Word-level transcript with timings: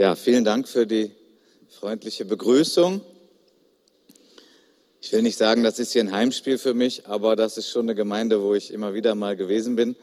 Ja, 0.00 0.14
vielen 0.14 0.44
Dank 0.44 0.68
für 0.68 0.86
die 0.86 1.10
freundliche 1.68 2.24
Begrüßung. 2.24 3.00
Ich 5.00 5.10
will 5.10 5.22
nicht 5.22 5.36
sagen, 5.36 5.64
das 5.64 5.80
ist 5.80 5.92
hier 5.92 6.04
ein 6.04 6.12
Heimspiel 6.12 6.56
für 6.56 6.72
mich, 6.72 7.08
aber 7.08 7.34
das 7.34 7.58
ist 7.58 7.68
schon 7.68 7.86
eine 7.86 7.96
Gemeinde, 7.96 8.40
wo 8.40 8.54
ich 8.54 8.72
immer 8.72 8.94
wieder 8.94 9.16
mal 9.16 9.34
gewesen 9.34 9.74
bin. 9.74 9.96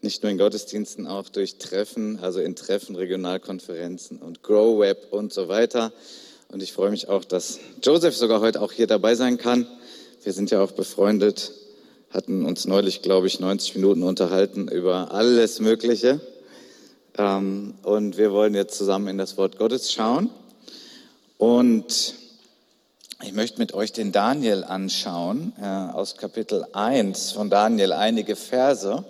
Nicht 0.00 0.22
nur 0.22 0.32
in 0.32 0.38
Gottesdiensten, 0.38 1.06
auch 1.06 1.28
durch 1.28 1.58
Treffen, 1.58 2.20
also 2.20 2.40
in 2.40 2.56
Treffen, 2.56 2.96
Regionalkonferenzen 2.96 4.22
und 4.22 4.42
Grow 4.42 4.80
Web 4.80 5.08
und 5.10 5.30
so 5.30 5.46
weiter. 5.46 5.92
Und 6.48 6.62
ich 6.62 6.72
freue 6.72 6.90
mich 6.90 7.08
auch, 7.10 7.26
dass 7.26 7.60
Joseph 7.82 8.16
sogar 8.16 8.40
heute 8.40 8.62
auch 8.62 8.72
hier 8.72 8.86
dabei 8.86 9.14
sein 9.14 9.36
kann. 9.36 9.66
Wir 10.22 10.32
sind 10.32 10.52
ja 10.52 10.62
auch 10.62 10.72
befreundet, 10.72 11.52
hatten 12.08 12.46
uns 12.46 12.64
neulich, 12.64 13.02
glaube 13.02 13.26
ich, 13.26 13.40
90 13.40 13.74
Minuten 13.74 14.04
unterhalten 14.04 14.68
über 14.68 15.12
alles 15.12 15.60
Mögliche. 15.60 16.22
Ähm, 17.16 17.74
und 17.82 18.16
wir 18.16 18.32
wollen 18.32 18.54
jetzt 18.54 18.76
zusammen 18.76 19.08
in 19.08 19.18
das 19.18 19.36
Wort 19.36 19.58
Gottes 19.58 19.92
schauen. 19.92 20.30
Und 21.38 22.14
ich 23.22 23.32
möchte 23.32 23.58
mit 23.58 23.72
euch 23.72 23.92
den 23.92 24.12
Daniel 24.12 24.64
anschauen, 24.64 25.52
äh, 25.60 25.64
aus 25.64 26.16
Kapitel 26.16 26.66
1 26.72 27.32
von 27.32 27.50
Daniel, 27.50 27.92
einige 27.92 28.36
Verse, 28.36 29.04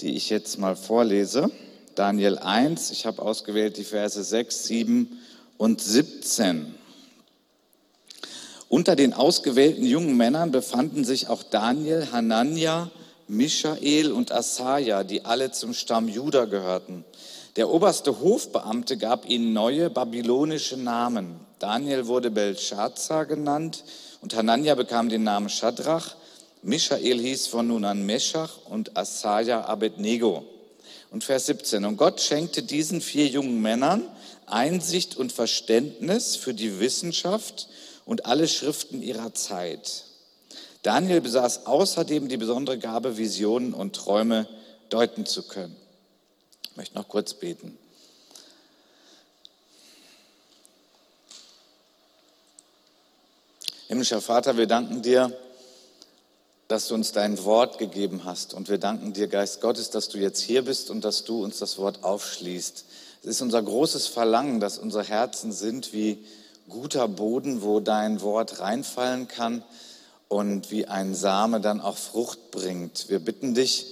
die 0.00 0.14
ich 0.14 0.28
jetzt 0.28 0.58
mal 0.58 0.76
vorlese. 0.76 1.50
Daniel 1.94 2.38
1, 2.38 2.90
ich 2.90 3.06
habe 3.06 3.22
ausgewählt 3.22 3.78
die 3.78 3.84
Verse 3.84 4.22
6, 4.22 4.64
7 4.64 5.18
und 5.56 5.80
17. 5.80 6.74
Unter 8.68 8.96
den 8.96 9.14
ausgewählten 9.14 9.86
jungen 9.86 10.16
Männern 10.16 10.50
befanden 10.50 11.04
sich 11.04 11.28
auch 11.28 11.42
Daniel, 11.42 12.08
Hanania, 12.12 12.90
Michael 13.28 14.12
und 14.12 14.32
Asaja, 14.32 15.02
die 15.02 15.24
alle 15.24 15.50
zum 15.50 15.74
Stamm 15.74 16.08
Juda 16.08 16.44
gehörten. 16.44 17.04
Der 17.56 17.70
oberste 17.70 18.20
Hofbeamte 18.20 18.96
gab 18.96 19.28
ihnen 19.28 19.52
neue 19.52 19.90
babylonische 19.90 20.76
Namen. 20.76 21.40
Daniel 21.58 22.06
wurde 22.06 22.30
Belshazzar 22.30 23.26
genannt 23.26 23.84
und 24.20 24.36
Hanania 24.36 24.74
bekam 24.74 25.08
den 25.08 25.24
Namen 25.24 25.48
Shadrach. 25.48 26.16
Michael 26.62 27.18
hieß 27.18 27.46
von 27.48 27.68
nun 27.68 27.84
an 27.84 28.04
Meshach 28.04 28.58
und 28.68 28.96
Asaja 28.96 29.64
Abednego. 29.64 30.44
Und 31.10 31.24
Vers 31.24 31.46
17. 31.46 31.84
Und 31.84 31.96
Gott 31.96 32.20
schenkte 32.20 32.62
diesen 32.62 33.00
vier 33.00 33.26
jungen 33.26 33.62
Männern 33.62 34.08
Einsicht 34.46 35.16
und 35.16 35.32
Verständnis 35.32 36.36
für 36.36 36.54
die 36.54 36.78
Wissenschaft 36.78 37.68
und 38.04 38.26
alle 38.26 38.46
Schriften 38.46 39.02
ihrer 39.02 39.34
Zeit. 39.34 40.05
Daniel 40.82 41.20
besaß 41.20 41.66
außerdem 41.66 42.28
die 42.28 42.36
besondere 42.36 42.78
Gabe, 42.78 43.16
Visionen 43.16 43.74
und 43.74 43.96
Träume 43.96 44.48
deuten 44.88 45.26
zu 45.26 45.42
können. 45.42 45.76
Ich 46.70 46.76
möchte 46.76 46.94
noch 46.96 47.08
kurz 47.08 47.34
beten. 47.34 47.76
Himmlischer 53.88 54.20
Vater, 54.20 54.56
wir 54.56 54.66
danken 54.66 55.02
dir, 55.02 55.36
dass 56.68 56.88
du 56.88 56.94
uns 56.94 57.12
dein 57.12 57.42
Wort 57.44 57.78
gegeben 57.78 58.24
hast. 58.24 58.52
Und 58.52 58.68
wir 58.68 58.78
danken 58.78 59.12
dir, 59.12 59.28
Geist 59.28 59.60
Gottes, 59.60 59.90
dass 59.90 60.08
du 60.08 60.18
jetzt 60.18 60.40
hier 60.40 60.64
bist 60.64 60.90
und 60.90 61.04
dass 61.04 61.24
du 61.24 61.44
uns 61.44 61.58
das 61.58 61.78
Wort 61.78 62.02
aufschließt. 62.02 62.84
Es 63.22 63.26
ist 63.26 63.40
unser 63.42 63.62
großes 63.62 64.08
Verlangen, 64.08 64.60
dass 64.60 64.78
unsere 64.78 65.04
Herzen 65.04 65.52
sind 65.52 65.92
wie 65.92 66.24
guter 66.68 67.06
Boden, 67.06 67.62
wo 67.62 67.80
dein 67.80 68.20
Wort 68.22 68.58
reinfallen 68.58 69.28
kann 69.28 69.64
und 70.28 70.70
wie 70.70 70.86
ein 70.86 71.14
Same 71.14 71.60
dann 71.60 71.80
auch 71.80 71.96
Frucht 71.96 72.50
bringt. 72.50 73.08
Wir 73.08 73.18
bitten 73.18 73.54
dich, 73.54 73.86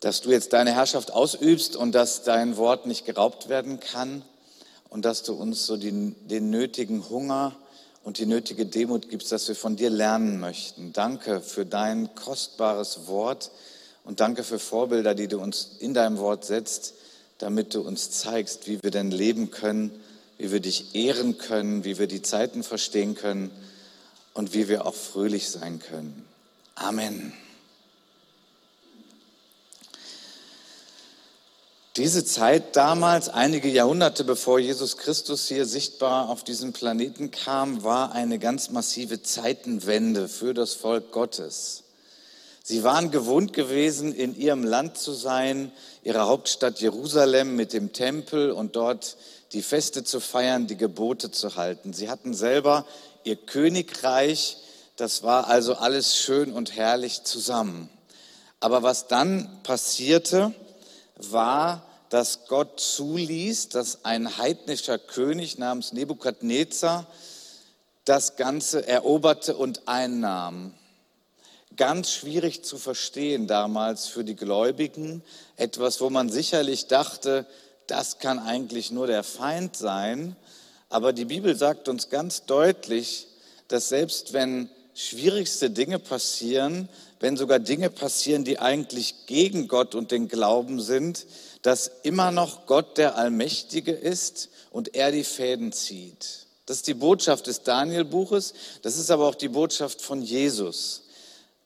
dass 0.00 0.20
du 0.20 0.30
jetzt 0.30 0.52
deine 0.52 0.72
Herrschaft 0.72 1.12
ausübst 1.12 1.76
und 1.76 1.92
dass 1.92 2.22
dein 2.22 2.56
Wort 2.56 2.86
nicht 2.86 3.06
geraubt 3.06 3.48
werden 3.48 3.80
kann 3.80 4.22
und 4.88 5.04
dass 5.04 5.22
du 5.22 5.34
uns 5.34 5.66
so 5.66 5.76
den, 5.76 6.16
den 6.28 6.50
nötigen 6.50 7.08
Hunger 7.08 7.56
und 8.04 8.18
die 8.18 8.26
nötige 8.26 8.66
Demut 8.66 9.10
gibst, 9.10 9.30
dass 9.30 9.46
wir 9.48 9.54
von 9.54 9.76
dir 9.76 9.90
lernen 9.90 10.40
möchten. 10.40 10.92
Danke 10.92 11.40
für 11.40 11.64
dein 11.64 12.14
kostbares 12.14 13.06
Wort 13.06 13.52
und 14.04 14.20
danke 14.20 14.42
für 14.42 14.58
Vorbilder, 14.58 15.14
die 15.14 15.28
du 15.28 15.38
uns 15.40 15.76
in 15.78 15.94
deinem 15.94 16.18
Wort 16.18 16.44
setzt, 16.44 16.94
damit 17.38 17.74
du 17.74 17.80
uns 17.80 18.10
zeigst, 18.10 18.66
wie 18.66 18.82
wir 18.82 18.90
denn 18.90 19.10
leben 19.10 19.50
können, 19.50 19.92
wie 20.38 20.50
wir 20.50 20.60
dich 20.60 20.94
ehren 20.94 21.38
können, 21.38 21.84
wie 21.84 21.98
wir 21.98 22.08
die 22.08 22.22
Zeiten 22.22 22.64
verstehen 22.64 23.14
können 23.14 23.52
und 24.34 24.54
wie 24.54 24.68
wir 24.68 24.86
auch 24.86 24.94
fröhlich 24.94 25.50
sein 25.50 25.78
können. 25.78 26.26
Amen. 26.74 27.32
Diese 31.96 32.24
Zeit 32.24 32.74
damals, 32.74 33.28
einige 33.28 33.68
Jahrhunderte 33.68 34.24
bevor 34.24 34.58
Jesus 34.58 34.96
Christus 34.96 35.46
hier 35.48 35.66
sichtbar 35.66 36.30
auf 36.30 36.42
diesen 36.42 36.72
Planeten 36.72 37.30
kam, 37.30 37.84
war 37.84 38.12
eine 38.12 38.38
ganz 38.38 38.70
massive 38.70 39.22
Zeitenwende 39.22 40.26
für 40.28 40.54
das 40.54 40.72
Volk 40.72 41.12
Gottes. 41.12 41.82
Sie 42.64 42.82
waren 42.82 43.10
gewohnt 43.10 43.52
gewesen, 43.52 44.14
in 44.14 44.34
ihrem 44.34 44.64
Land 44.64 44.96
zu 44.96 45.12
sein, 45.12 45.70
ihrer 46.02 46.28
Hauptstadt 46.28 46.80
Jerusalem 46.80 47.56
mit 47.56 47.74
dem 47.74 47.92
Tempel 47.92 48.52
und 48.52 48.74
dort 48.74 49.18
die 49.52 49.62
Feste 49.62 50.02
zu 50.02 50.20
feiern, 50.20 50.66
die 50.66 50.78
Gebote 50.78 51.30
zu 51.30 51.56
halten. 51.56 51.92
Sie 51.92 52.08
hatten 52.08 52.32
selber 52.32 52.86
ihr 53.24 53.36
Königreich, 53.36 54.58
das 54.96 55.22
war 55.22 55.48
also 55.48 55.74
alles 55.74 56.16
schön 56.16 56.52
und 56.52 56.76
herrlich 56.76 57.24
zusammen. 57.24 57.88
Aber 58.60 58.82
was 58.82 59.08
dann 59.08 59.62
passierte, 59.62 60.52
war, 61.16 61.82
dass 62.08 62.46
Gott 62.46 62.78
zuließ, 62.78 63.70
dass 63.70 64.04
ein 64.04 64.36
heidnischer 64.36 64.98
König 64.98 65.58
namens 65.58 65.92
Nebukadnezar 65.92 67.06
das 68.04 68.36
Ganze 68.36 68.86
eroberte 68.86 69.56
und 69.56 69.88
einnahm. 69.88 70.74
Ganz 71.76 72.10
schwierig 72.10 72.64
zu 72.64 72.76
verstehen 72.76 73.46
damals 73.46 74.06
für 74.06 74.24
die 74.24 74.36
Gläubigen, 74.36 75.22
etwas, 75.56 76.00
wo 76.00 76.10
man 76.10 76.28
sicherlich 76.28 76.86
dachte, 76.86 77.46
das 77.86 78.18
kann 78.18 78.38
eigentlich 78.38 78.90
nur 78.90 79.06
der 79.06 79.22
Feind 79.22 79.76
sein. 79.76 80.36
Aber 80.92 81.14
die 81.14 81.24
Bibel 81.24 81.56
sagt 81.56 81.88
uns 81.88 82.10
ganz 82.10 82.44
deutlich, 82.44 83.26
dass 83.68 83.88
selbst 83.88 84.34
wenn 84.34 84.68
schwierigste 84.92 85.70
Dinge 85.70 85.98
passieren, 85.98 86.86
wenn 87.18 87.38
sogar 87.38 87.60
Dinge 87.60 87.88
passieren, 87.88 88.44
die 88.44 88.58
eigentlich 88.58 89.24
gegen 89.24 89.68
Gott 89.68 89.94
und 89.94 90.10
den 90.10 90.28
Glauben 90.28 90.82
sind, 90.82 91.24
dass 91.62 91.90
immer 92.02 92.30
noch 92.30 92.66
Gott 92.66 92.98
der 92.98 93.16
Allmächtige 93.16 93.92
ist 93.92 94.50
und 94.70 94.94
er 94.94 95.12
die 95.12 95.24
Fäden 95.24 95.72
zieht. 95.72 96.46
Das 96.66 96.76
ist 96.76 96.86
die 96.88 96.94
Botschaft 96.94 97.46
des 97.46 97.62
Daniel-Buches, 97.62 98.52
das 98.82 98.98
ist 98.98 99.10
aber 99.10 99.26
auch 99.26 99.34
die 99.34 99.48
Botschaft 99.48 100.02
von 100.02 100.20
Jesus, 100.20 101.04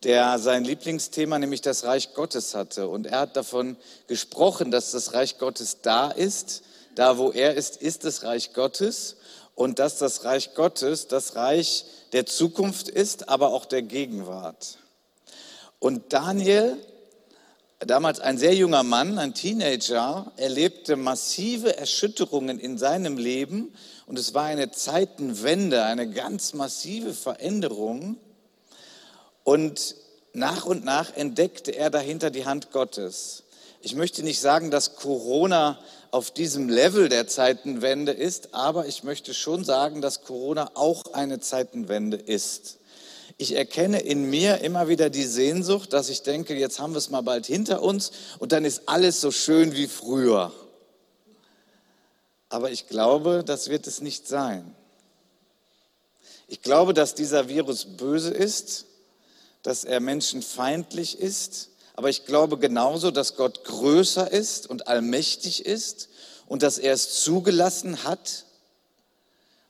der 0.04 0.38
sein 0.38 0.62
Lieblingsthema, 0.62 1.41
nämlich 1.41 1.62
das 1.62 1.82
Reich 1.82 2.14
Gottes 2.14 2.54
hatte. 2.54 2.87
Und 2.87 3.08
er 3.08 3.20
hat 3.20 3.37
davon 3.37 3.76
gesprochen, 4.06 4.70
dass 4.70 4.93
das 4.93 5.14
Reich 5.14 5.38
Gottes 5.38 5.78
da 5.82 6.12
ist. 6.12 6.62
Da, 6.96 7.18
wo 7.18 7.30
er 7.30 7.54
ist, 7.54 7.76
ist 7.76 8.04
das 8.04 8.24
Reich 8.24 8.52
Gottes. 8.54 9.16
Und 9.54 9.78
dass 9.78 9.98
das 9.98 10.24
Reich 10.24 10.54
Gottes 10.54 11.08
das 11.08 11.36
Reich 11.36 11.84
der 12.12 12.26
Zukunft 12.26 12.88
ist, 12.88 13.28
aber 13.28 13.52
auch 13.52 13.64
der 13.64 13.82
Gegenwart. 13.82 14.78
Und 15.78 16.12
Daniel, 16.12 16.76
damals 17.78 18.20
ein 18.20 18.38
sehr 18.38 18.54
junger 18.54 18.82
Mann, 18.82 19.18
ein 19.18 19.34
Teenager, 19.34 20.32
erlebte 20.36 20.96
massive 20.96 21.76
Erschütterungen 21.76 22.58
in 22.58 22.76
seinem 22.76 23.18
Leben 23.18 23.72
und 24.06 24.18
es 24.18 24.34
war 24.34 24.44
eine 24.44 24.70
Zeitenwende, 24.70 25.84
eine 25.84 26.10
ganz 26.10 26.54
massive 26.54 27.12
Veränderung. 27.12 28.18
Und 29.42 29.96
nach 30.32 30.64
und 30.64 30.84
nach 30.84 31.14
entdeckte 31.14 31.74
er 31.74 31.90
dahinter 31.90 32.30
die 32.30 32.46
Hand 32.46 32.72
Gottes. 32.72 33.44
Ich 33.80 33.94
möchte 33.94 34.22
nicht 34.22 34.40
sagen, 34.40 34.70
dass 34.70 34.96
Corona 34.96 35.78
auf 36.16 36.31
diesem 36.31 36.71
Level 36.71 37.10
der 37.10 37.27
Zeitenwende 37.27 38.10
ist, 38.10 38.55
aber 38.55 38.87
ich 38.87 39.05
möchte 39.05 39.35
schon 39.35 39.67
sagen, 39.67 40.00
dass 40.00 40.25
Corona 40.25 40.70
auch 40.73 41.12
eine 41.12 41.40
Zeitenwende 41.40 42.17
ist. 42.17 42.79
Ich 43.37 43.55
erkenne 43.55 44.00
in 44.00 44.31
mir 44.31 44.62
immer 44.62 44.88
wieder 44.88 45.11
die 45.11 45.26
Sehnsucht, 45.26 45.93
dass 45.93 46.08
ich 46.08 46.23
denke, 46.23 46.55
jetzt 46.55 46.81
haben 46.81 46.94
wir 46.94 46.99
es 47.00 47.11
mal 47.11 47.20
bald 47.20 47.44
hinter 47.44 47.82
uns 47.82 48.12
und 48.38 48.52
dann 48.52 48.64
ist 48.64 48.88
alles 48.88 49.20
so 49.20 49.31
schön 49.31 49.75
wie 49.75 49.88
früher. 49.88 50.52
Aber 52.49 52.70
ich 52.70 52.88
glaube, 52.88 53.44
das 53.44 53.69
wird 53.69 53.87
es 53.87 54.00
nicht 54.00 54.26
sein. 54.26 54.75
Ich 56.49 56.62
glaube, 56.62 56.94
dass 56.94 57.14
dieser 57.14 57.50
Virus 57.50 57.85
böse 57.85 58.31
ist, 58.32 58.87
dass 59.62 59.85
er 59.85 60.00
menschenfeindlich 60.00 61.19
ist, 61.19 61.69
aber 61.96 62.10
ich 62.10 62.26
glaube 62.26 62.58
genauso, 62.58 63.10
dass 63.10 63.37
Gott 63.37 63.64
größer 63.64 64.31
ist 64.31 64.69
und 64.69 64.87
allmächtig 64.87 65.64
ist 65.64 66.10
und 66.46 66.62
dass 66.62 66.78
er 66.78 66.93
es 66.93 67.22
zugelassen 67.22 68.04
hat 68.04 68.44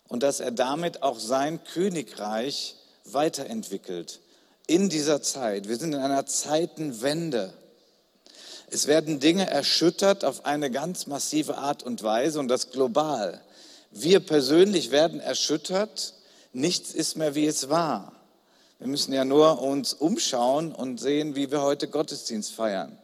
und 0.08 0.24
dass 0.24 0.40
er 0.40 0.50
damit 0.50 1.02
auch 1.02 1.20
sein 1.20 1.62
Königreich 1.62 2.76
weiterentwickelt 3.04 4.20
in 4.66 4.88
dieser 4.88 5.22
Zeit. 5.22 5.68
Wir 5.68 5.76
sind 5.76 5.94
in 5.94 6.00
einer 6.00 6.26
Zeitenwende. 6.26 7.52
Es 8.68 8.88
werden 8.88 9.20
Dinge 9.20 9.48
erschüttert 9.48 10.24
auf 10.24 10.44
eine 10.44 10.72
ganz 10.72 11.06
massive 11.06 11.56
Art 11.56 11.84
und 11.84 12.02
Weise 12.02 12.40
und 12.40 12.48
das 12.48 12.72
global. 12.72 13.40
Wir 13.92 14.18
persönlich 14.18 14.90
werden 14.90 15.20
erschüttert. 15.20 16.14
Nichts 16.52 16.92
ist 16.92 17.16
mehr, 17.16 17.36
wie 17.36 17.46
es 17.46 17.68
war. 17.68 18.15
Wir 18.78 18.88
müssen 18.88 19.12
ja 19.12 19.24
nur 19.24 19.62
uns 19.62 19.94
umschauen 19.94 20.72
und 20.72 21.00
sehen, 21.00 21.34
wie 21.34 21.50
wir 21.50 21.62
heute 21.62 21.88
Gottesdienst 21.88 22.52
feiern. 22.52 22.98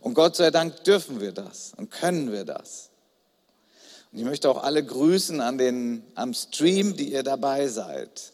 Und 0.00 0.14
Gott 0.14 0.36
sei 0.36 0.50
Dank 0.50 0.84
dürfen 0.84 1.20
wir 1.20 1.32
das 1.32 1.72
und 1.76 1.90
können 1.90 2.30
wir 2.30 2.44
das. 2.44 2.90
Und 4.12 4.18
ich 4.18 4.24
möchte 4.24 4.48
auch 4.48 4.62
alle 4.62 4.84
grüßen 4.84 5.40
an 5.40 5.58
den, 5.58 6.04
am 6.14 6.32
Stream, 6.32 6.96
die 6.96 7.12
ihr 7.12 7.22
dabei 7.22 7.66
seid. 7.68 8.32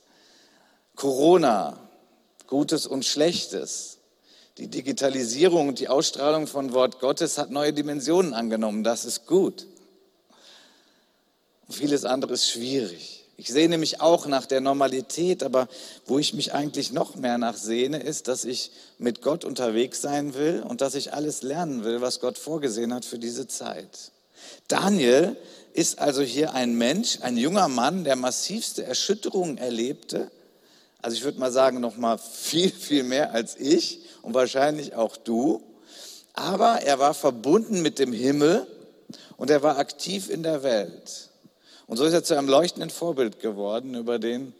Corona, 0.94 1.78
Gutes 2.46 2.86
und 2.86 3.04
Schlechtes. 3.04 3.98
Die 4.58 4.68
Digitalisierung 4.68 5.68
und 5.68 5.78
die 5.80 5.88
Ausstrahlung 5.88 6.46
von 6.46 6.74
Wort 6.74 7.00
Gottes 7.00 7.38
hat 7.38 7.50
neue 7.50 7.72
Dimensionen 7.72 8.34
angenommen. 8.34 8.84
Das 8.84 9.06
ist 9.06 9.26
gut. 9.26 9.66
Und 11.66 11.74
vieles 11.74 12.04
andere 12.04 12.34
ist 12.34 12.50
schwierig. 12.50 13.21
Ich 13.36 13.48
sehne 13.48 13.78
mich 13.78 14.00
auch 14.00 14.26
nach 14.26 14.46
der 14.46 14.60
Normalität, 14.60 15.42
aber 15.42 15.68
wo 16.06 16.18
ich 16.18 16.34
mich 16.34 16.52
eigentlich 16.52 16.92
noch 16.92 17.16
mehr 17.16 17.38
nach 17.38 17.56
sehne, 17.56 18.02
ist, 18.02 18.28
dass 18.28 18.44
ich 18.44 18.70
mit 18.98 19.22
Gott 19.22 19.44
unterwegs 19.44 20.00
sein 20.00 20.34
will 20.34 20.62
und 20.66 20.80
dass 20.80 20.94
ich 20.94 21.12
alles 21.12 21.42
lernen 21.42 21.82
will, 21.84 22.00
was 22.00 22.20
Gott 22.20 22.38
vorgesehen 22.38 22.94
hat 22.94 23.04
für 23.04 23.18
diese 23.18 23.48
Zeit. 23.48 24.12
Daniel 24.68 25.36
ist 25.72 25.98
also 25.98 26.22
hier 26.22 26.54
ein 26.54 26.76
Mensch, 26.76 27.18
ein 27.22 27.36
junger 27.36 27.68
Mann, 27.68 28.04
der 28.04 28.16
massivste 28.16 28.84
Erschütterungen 28.84 29.58
erlebte 29.58 30.30
also 31.02 31.16
ich 31.16 31.24
würde 31.24 31.40
mal 31.40 31.50
sagen, 31.50 31.80
noch 31.80 31.96
mal 31.96 32.16
viel, 32.16 32.70
viel 32.70 33.02
mehr 33.02 33.32
als 33.32 33.56
ich 33.56 34.02
und 34.22 34.34
wahrscheinlich 34.34 34.94
auch 34.94 35.16
du. 35.16 35.60
Aber 36.32 36.80
er 36.82 37.00
war 37.00 37.12
verbunden 37.12 37.82
mit 37.82 37.98
dem 37.98 38.12
Himmel 38.12 38.66
und 39.36 39.50
er 39.50 39.64
war 39.64 39.78
aktiv 39.78 40.30
in 40.30 40.44
der 40.44 40.62
Welt. 40.62 41.28
Und 41.92 41.98
so 41.98 42.06
ist 42.06 42.14
er 42.14 42.24
zu 42.24 42.38
einem 42.38 42.48
leuchtenden 42.48 42.88
Vorbild 42.88 43.38
geworden, 43.40 43.94
über 43.94 44.18
den 44.18 44.54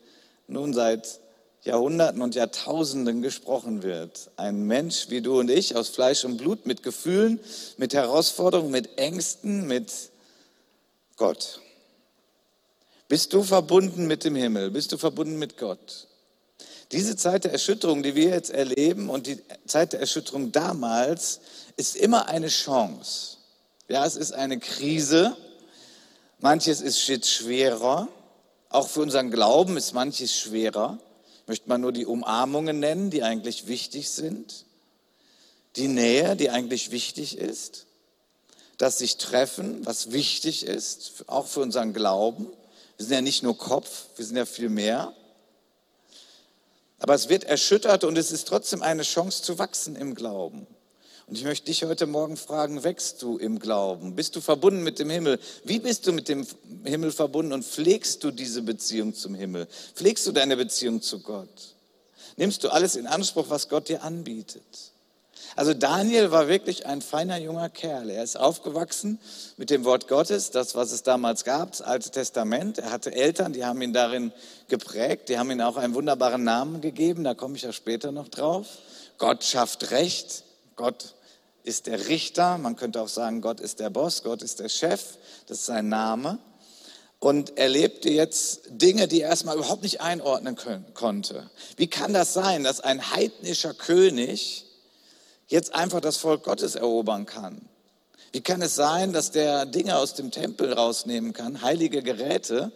nun 0.49 0.75
seit 0.75 1.19
Jahrhunderten 1.63 2.21
und 2.21 2.35
Jahrtausenden 2.35 3.23
gesprochen 3.23 3.83
wird. 3.83 4.31
Ein 4.37 4.65
Mensch 4.65 5.07
wie 5.09 5.23
du 5.23 5.41
und 5.41 5.51
ich, 5.51 5.75
aus 5.75 5.89
Fleisch 5.89 6.27
und 6.27 6.37
Blut, 6.37 6.67
mit 6.67 6.83
Gefühlen, 6.83 7.41
mit 7.79 7.95
Herausforderungen, 7.95 8.71
mit 8.71 8.99
Ängsten, 8.99 9.67
mit 9.67 9.91
Gott. 11.17 11.63
Bist 13.09 13.33
du 13.33 13.43
verbunden 13.43 14.07
mit 14.07 14.25
dem 14.25 14.37
Himmel? 14.37 14.71
Bist 14.71 14.93
du 14.93 14.99
verbunden 14.99 15.39
mit 15.39 15.57
Gott? 15.57 16.09
Diese 16.91 17.17
Zeit 17.17 17.45
der 17.45 17.53
Erschütterung, 17.53 18.03
die 18.03 18.15
wir 18.15 18.29
jetzt 18.29 18.51
erleben 18.51 19.09
und 19.09 19.27
die 19.27 19.39
Zeit 19.65 19.95
der 19.95 20.01
Erschütterung 20.01 20.53
damals, 20.53 21.41
ist 21.79 21.97
immer 21.97 22.29
eine 22.29 22.49
Chance. 22.49 23.39
Ja, 23.89 24.05
es 24.05 24.17
ist 24.17 24.33
eine 24.33 24.59
Krise. 24.59 25.35
Manches 26.43 26.81
ist 26.81 27.01
schwerer. 27.01 28.09
Auch 28.69 28.89
für 28.89 29.01
unseren 29.01 29.31
Glauben 29.31 29.77
ist 29.77 29.93
manches 29.93 30.37
schwerer. 30.37 30.99
Möchte 31.47 31.69
mal 31.69 31.79
nur 31.79 31.93
die 31.93 32.05
Umarmungen 32.05 32.81
nennen, 32.81 33.11
die 33.11 33.23
eigentlich 33.23 33.69
wichtig 33.69 34.11
sind. 34.11 34.65
Die 35.77 35.87
Nähe, 35.87 36.35
die 36.35 36.51
eigentlich 36.51 36.91
wichtig 36.91 37.39
ist. 37.39 37.87
Das 38.77 38.99
sich 38.99 39.19
treffen, 39.19 39.87
was 39.87 40.11
wichtig 40.11 40.67
ist, 40.67 41.25
auch 41.29 41.47
für 41.47 41.61
unseren 41.61 41.93
Glauben. 41.93 42.49
Wir 42.97 43.07
sind 43.07 43.15
ja 43.15 43.21
nicht 43.21 43.45
nur 43.45 43.57
Kopf, 43.57 44.07
wir 44.17 44.25
sind 44.27 44.37
ja 44.37 44.45
viel 44.45 44.69
mehr. 44.69 45.15
Aber 46.99 47.15
es 47.15 47.29
wird 47.29 47.45
erschüttert 47.45 48.03
und 48.03 48.19
es 48.19 48.33
ist 48.33 48.49
trotzdem 48.49 48.83
eine 48.83 49.05
Chance 49.05 49.45
zu 49.45 49.61
wachsen 49.61 49.95
im 49.95 50.17
Glauben. 50.17 50.67
Und 51.27 51.37
ich 51.37 51.45
möchte 51.45 51.67
dich 51.67 51.85
heute 51.85 52.07
Morgen 52.07 52.37
fragen, 52.37 52.83
wächst 52.85 53.23
du 53.23 53.39
im 53.39 53.59
Glauben? 53.59 54.17
Bist 54.17 54.37
du 54.37 54.41
verbunden 54.41 54.83
mit 54.83 54.99
dem 54.99 55.11
Himmel? 55.11 55.39
Wie 55.65 55.79
bist 55.79 56.07
du 56.07 56.13
mit 56.13 56.29
dem 56.29 56.47
Himmel 56.85 57.13
verbunden 57.13 57.53
und 57.53 57.65
pflegst 57.65 58.23
du 58.25 58.31
diese 58.31 58.63
Beziehung 58.63 59.15
zum 59.15 59.35
Himmel? 59.35 59.67
Pflegst 59.95 60.27
du 60.27 60.33
deine 60.33 60.57
Beziehung 60.57 61.01
zu 61.01 61.21
Gott? 61.21 61.75
Nimmst 62.37 62.65
du 62.65 62.71
alles 62.71 62.97
in 62.97 63.07
Anspruch, 63.07 63.47
was 63.49 63.69
Gott 63.69 63.89
dir 63.89 64.03
anbietet? 64.03 64.93
Also 65.55 65.75
Daniel 65.75 66.31
war 66.31 66.49
wirklich 66.49 66.87
ein 66.87 67.03
feiner 67.03 67.37
junger 67.37 67.69
Kerl. 67.69 68.09
Er 68.09 68.23
ist 68.23 68.39
aufgewachsen 68.39 69.19
mit 69.59 69.71
dem 69.71 69.85
Wort 69.85 70.09
Gottes, 70.09 70.51
das, 70.51 70.75
was 70.75 70.93
es 70.93 71.03
damals 71.03 71.45
gab, 71.45 71.73
das 71.73 71.83
Alte 71.83 72.11
Testament. 72.11 72.79
Er 72.79 72.91
hatte 72.91 73.13
Eltern, 73.13 73.53
die 73.53 73.65
haben 73.65 73.83
ihn 73.83 73.93
darin 73.93 74.33
geprägt, 74.69 75.29
die 75.29 75.39
haben 75.39 75.51
ihm 75.51 75.61
auch 75.61 75.77
einen 75.77 75.95
wunderbaren 75.95 76.43
Namen 76.43 76.81
gegeben, 76.81 77.25
da 77.25 77.35
komme 77.35 77.57
ich 77.57 77.63
ja 77.63 77.73
später 77.73 78.13
noch 78.13 78.29
drauf. 78.29 78.67
Gott 79.19 79.45
schafft 79.45 79.91
Recht, 79.91 80.45
Gott 80.77 81.15
ist 81.65 81.87
der 81.87 82.09
Richter, 82.09 82.59
man 82.59 82.77
könnte 82.77 83.01
auch 83.01 83.09
sagen, 83.09 83.41
Gott 83.41 83.61
ist 83.61 83.81
der 83.81 83.91
Boss, 83.91 84.23
Gott 84.23 84.43
ist 84.43 84.61
der 84.61 84.69
Chef, 84.69 85.19
das 85.47 85.59
ist 85.59 85.67
sein 85.67 85.89
Name. 85.89 86.39
Und 87.19 87.57
er 87.57 87.69
lebte 87.69 88.11
jetzt 88.11 88.63
Dinge, 88.69 89.07
die 89.07 89.21
er 89.21 89.29
erstmal 89.29 89.57
überhaupt 89.57 89.85
nicht 89.85 90.01
einordnen 90.01 90.57
können, 90.57 90.85
konnte. 90.93 91.49
Wie 91.77 91.87
kann 91.87 92.13
das 92.13 92.35
sein, 92.35 92.65
dass 92.65 92.81
ein 92.81 93.13
heidnischer 93.13 93.75
König 93.75 94.67
jetzt 95.47 95.73
einfach 95.73 96.01
das 96.01 96.17
Volk 96.17 96.43
Gottes 96.43 96.75
erobern 96.75 97.27
kann? 97.27 97.69
Wie 98.33 98.41
kann 98.41 98.61
es 98.61 98.75
sein, 98.75 99.13
dass 99.13 99.31
der 99.31 99.67
Dinge 99.67 99.99
aus 99.99 100.15
dem 100.15 100.33
Tempel 100.33 100.73
rausnehmen 100.73 101.33
kann, 101.33 101.63
heilige 101.63 102.03
Geräte? 102.03 102.73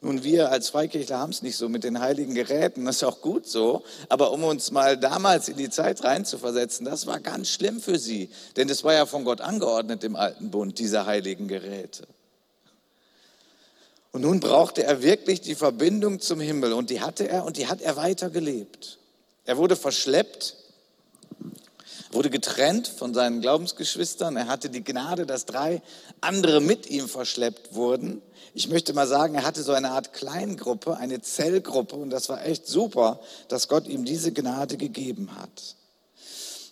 Nun, 0.00 0.22
wir 0.22 0.52
als 0.52 0.68
Freikirchler 0.68 1.18
haben 1.18 1.30
es 1.30 1.42
nicht 1.42 1.56
so 1.56 1.68
mit 1.68 1.82
den 1.82 1.98
heiligen 1.98 2.34
Geräten, 2.34 2.84
das 2.84 2.96
ist 2.96 3.04
auch 3.04 3.20
gut 3.20 3.48
so. 3.48 3.82
Aber 4.08 4.30
um 4.30 4.44
uns 4.44 4.70
mal 4.70 4.96
damals 4.96 5.48
in 5.48 5.56
die 5.56 5.70
Zeit 5.70 6.04
reinzuversetzen, 6.04 6.86
das 6.86 7.06
war 7.06 7.18
ganz 7.18 7.48
schlimm 7.48 7.80
für 7.80 7.98
sie. 7.98 8.30
Denn 8.56 8.68
es 8.68 8.84
war 8.84 8.94
ja 8.94 9.06
von 9.06 9.24
Gott 9.24 9.40
angeordnet 9.40 10.04
im 10.04 10.14
Alten 10.14 10.50
Bund, 10.50 10.78
diese 10.78 11.06
heiligen 11.06 11.48
Geräte. 11.48 12.06
Und 14.12 14.22
nun 14.22 14.38
brauchte 14.38 14.84
er 14.84 15.02
wirklich 15.02 15.40
die 15.40 15.56
Verbindung 15.56 16.20
zum 16.20 16.40
Himmel 16.40 16.72
und 16.72 16.90
die 16.90 17.00
hatte 17.00 17.28
er 17.28 17.44
und 17.44 17.56
die 17.56 17.66
hat 17.66 17.82
er 17.82 17.96
weitergelebt. 17.96 18.98
Er 19.44 19.56
wurde 19.56 19.76
verschleppt 19.76 20.56
wurde 22.10 22.30
getrennt 22.30 22.88
von 22.88 23.14
seinen 23.14 23.40
Glaubensgeschwistern. 23.40 24.36
Er 24.36 24.46
hatte 24.46 24.70
die 24.70 24.84
Gnade, 24.84 25.26
dass 25.26 25.46
drei 25.46 25.82
andere 26.20 26.60
mit 26.60 26.88
ihm 26.88 27.08
verschleppt 27.08 27.74
wurden. 27.74 28.22
Ich 28.54 28.68
möchte 28.68 28.94
mal 28.94 29.06
sagen, 29.06 29.34
er 29.34 29.44
hatte 29.44 29.62
so 29.62 29.72
eine 29.72 29.90
Art 29.90 30.12
Kleingruppe, 30.12 30.96
eine 30.96 31.20
Zellgruppe 31.20 31.96
und 31.96 32.10
das 32.10 32.28
war 32.28 32.44
echt 32.44 32.66
super, 32.66 33.20
dass 33.48 33.68
Gott 33.68 33.86
ihm 33.86 34.04
diese 34.04 34.32
Gnade 34.32 34.76
gegeben 34.76 35.30
hat. 35.38 35.76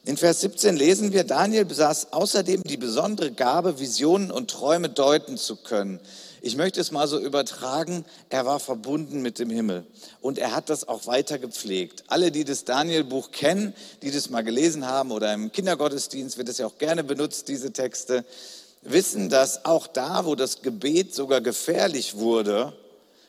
In 0.05 0.17
Vers 0.17 0.41
17 0.41 0.77
lesen 0.77 1.13
wir, 1.13 1.25
Daniel 1.25 1.65
besaß 1.65 2.13
außerdem 2.13 2.63
die 2.63 2.77
besondere 2.77 3.33
Gabe, 3.33 3.81
Visionen 3.81 4.31
und 4.31 4.51
Träume 4.51 4.89
deuten 4.89 5.37
zu 5.37 5.57
können. 5.57 6.01
Ich 6.47 6.57
möchte 6.57 6.81
es 6.81 6.93
mal 6.93 7.09
so 7.09 7.19
übertragen, 7.19 8.05
er 8.29 8.47
war 8.47 8.61
verbunden 8.61 9.21
mit 9.21 9.41
dem 9.41 9.51
Himmel 9.51 9.85
und 10.21 10.39
er 10.39 10.55
hat 10.55 10.71
das 10.71 10.87
auch 10.87 11.09
weiter 11.09 11.41
gepflegt. 11.41 12.05
Alle, 12.07 12.31
die 12.31 12.45
das 12.45 12.65
Daniel-Buch 12.65 13.33
kennen, 13.33 13.75
die 14.03 14.13
das 14.13 14.31
mal 14.31 14.45
gelesen 14.45 14.87
haben 14.87 15.11
oder 15.11 15.35
im 15.35 15.51
Kindergottesdienst 15.51 16.39
wird 16.39 16.49
es 16.49 16.59
ja 16.59 16.67
auch 16.67 16.79
gerne 16.79 17.03
benutzt, 17.03 17.49
diese 17.49 17.73
Texte, 17.73 18.25
wissen, 18.83 19.29
dass 19.29 19.65
auch 19.65 19.89
da, 19.89 20.25
wo 20.25 20.37
das 20.37 20.63
Gebet 20.63 21.13
sogar 21.17 21.41
gefährlich 21.41 22.17
wurde, 22.17 22.73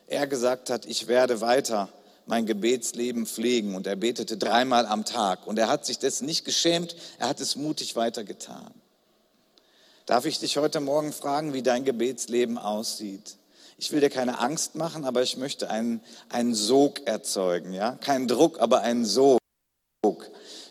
er 0.05 0.27
gesagt 0.27 0.69
hat, 0.69 0.85
ich 0.85 1.07
werde 1.07 1.41
weiter 1.41 1.89
mein 2.27 2.45
Gebetsleben 2.45 3.25
pflegen. 3.25 3.73
Und 3.73 3.87
er 3.87 3.95
betete 3.95 4.37
dreimal 4.37 4.85
am 4.85 5.05
Tag. 5.05 5.47
Und 5.47 5.57
er 5.57 5.69
hat 5.69 5.87
sich 5.87 5.97
dessen 5.97 6.27
nicht 6.27 6.45
geschämt, 6.45 6.95
er 7.17 7.29
hat 7.29 7.41
es 7.41 7.55
mutig 7.55 7.95
weitergetan. 7.95 8.71
Darf 10.07 10.25
ich 10.25 10.39
dich 10.39 10.55
heute 10.55 10.79
Morgen 10.79 11.11
fragen, 11.11 11.53
wie 11.53 11.61
dein 11.61 11.83
Gebetsleben 11.83 12.57
aussieht? 12.57 13.35
Ich 13.77 13.91
will 13.91 13.99
dir 13.99 14.09
keine 14.09 14.39
Angst 14.39 14.75
machen, 14.75 15.03
aber 15.03 15.21
ich 15.21 15.35
möchte 15.35 15.69
einen, 15.69 15.99
einen 16.29 16.55
Sog 16.55 17.05
erzeugen, 17.05 17.73
ja? 17.73 17.97
Kein 17.99 18.29
Druck, 18.29 18.61
aber 18.61 18.83
einen 18.83 19.03
Sog. 19.03 19.37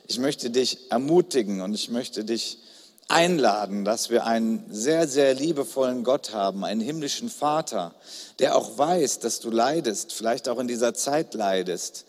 Ich 0.07 0.19
möchte 0.19 0.49
dich 0.49 0.91
ermutigen 0.91 1.61
und 1.61 1.75
ich 1.75 1.91
möchte 1.91 2.25
dich 2.25 2.61
einladen, 3.09 3.85
dass 3.85 4.09
wir 4.09 4.25
einen 4.25 4.65
sehr, 4.71 5.07
sehr 5.07 5.35
liebevollen 5.35 6.03
Gott 6.03 6.33
haben, 6.33 6.65
einen 6.65 6.81
himmlischen 6.81 7.29
Vater, 7.29 7.95
der 8.39 8.57
auch 8.57 8.79
weiß, 8.79 9.19
dass 9.19 9.41
du 9.41 9.51
leidest, 9.51 10.15
vielleicht 10.15 10.49
auch 10.49 10.59
in 10.59 10.67
dieser 10.67 10.95
Zeit 10.95 11.35
leidest. 11.35 12.07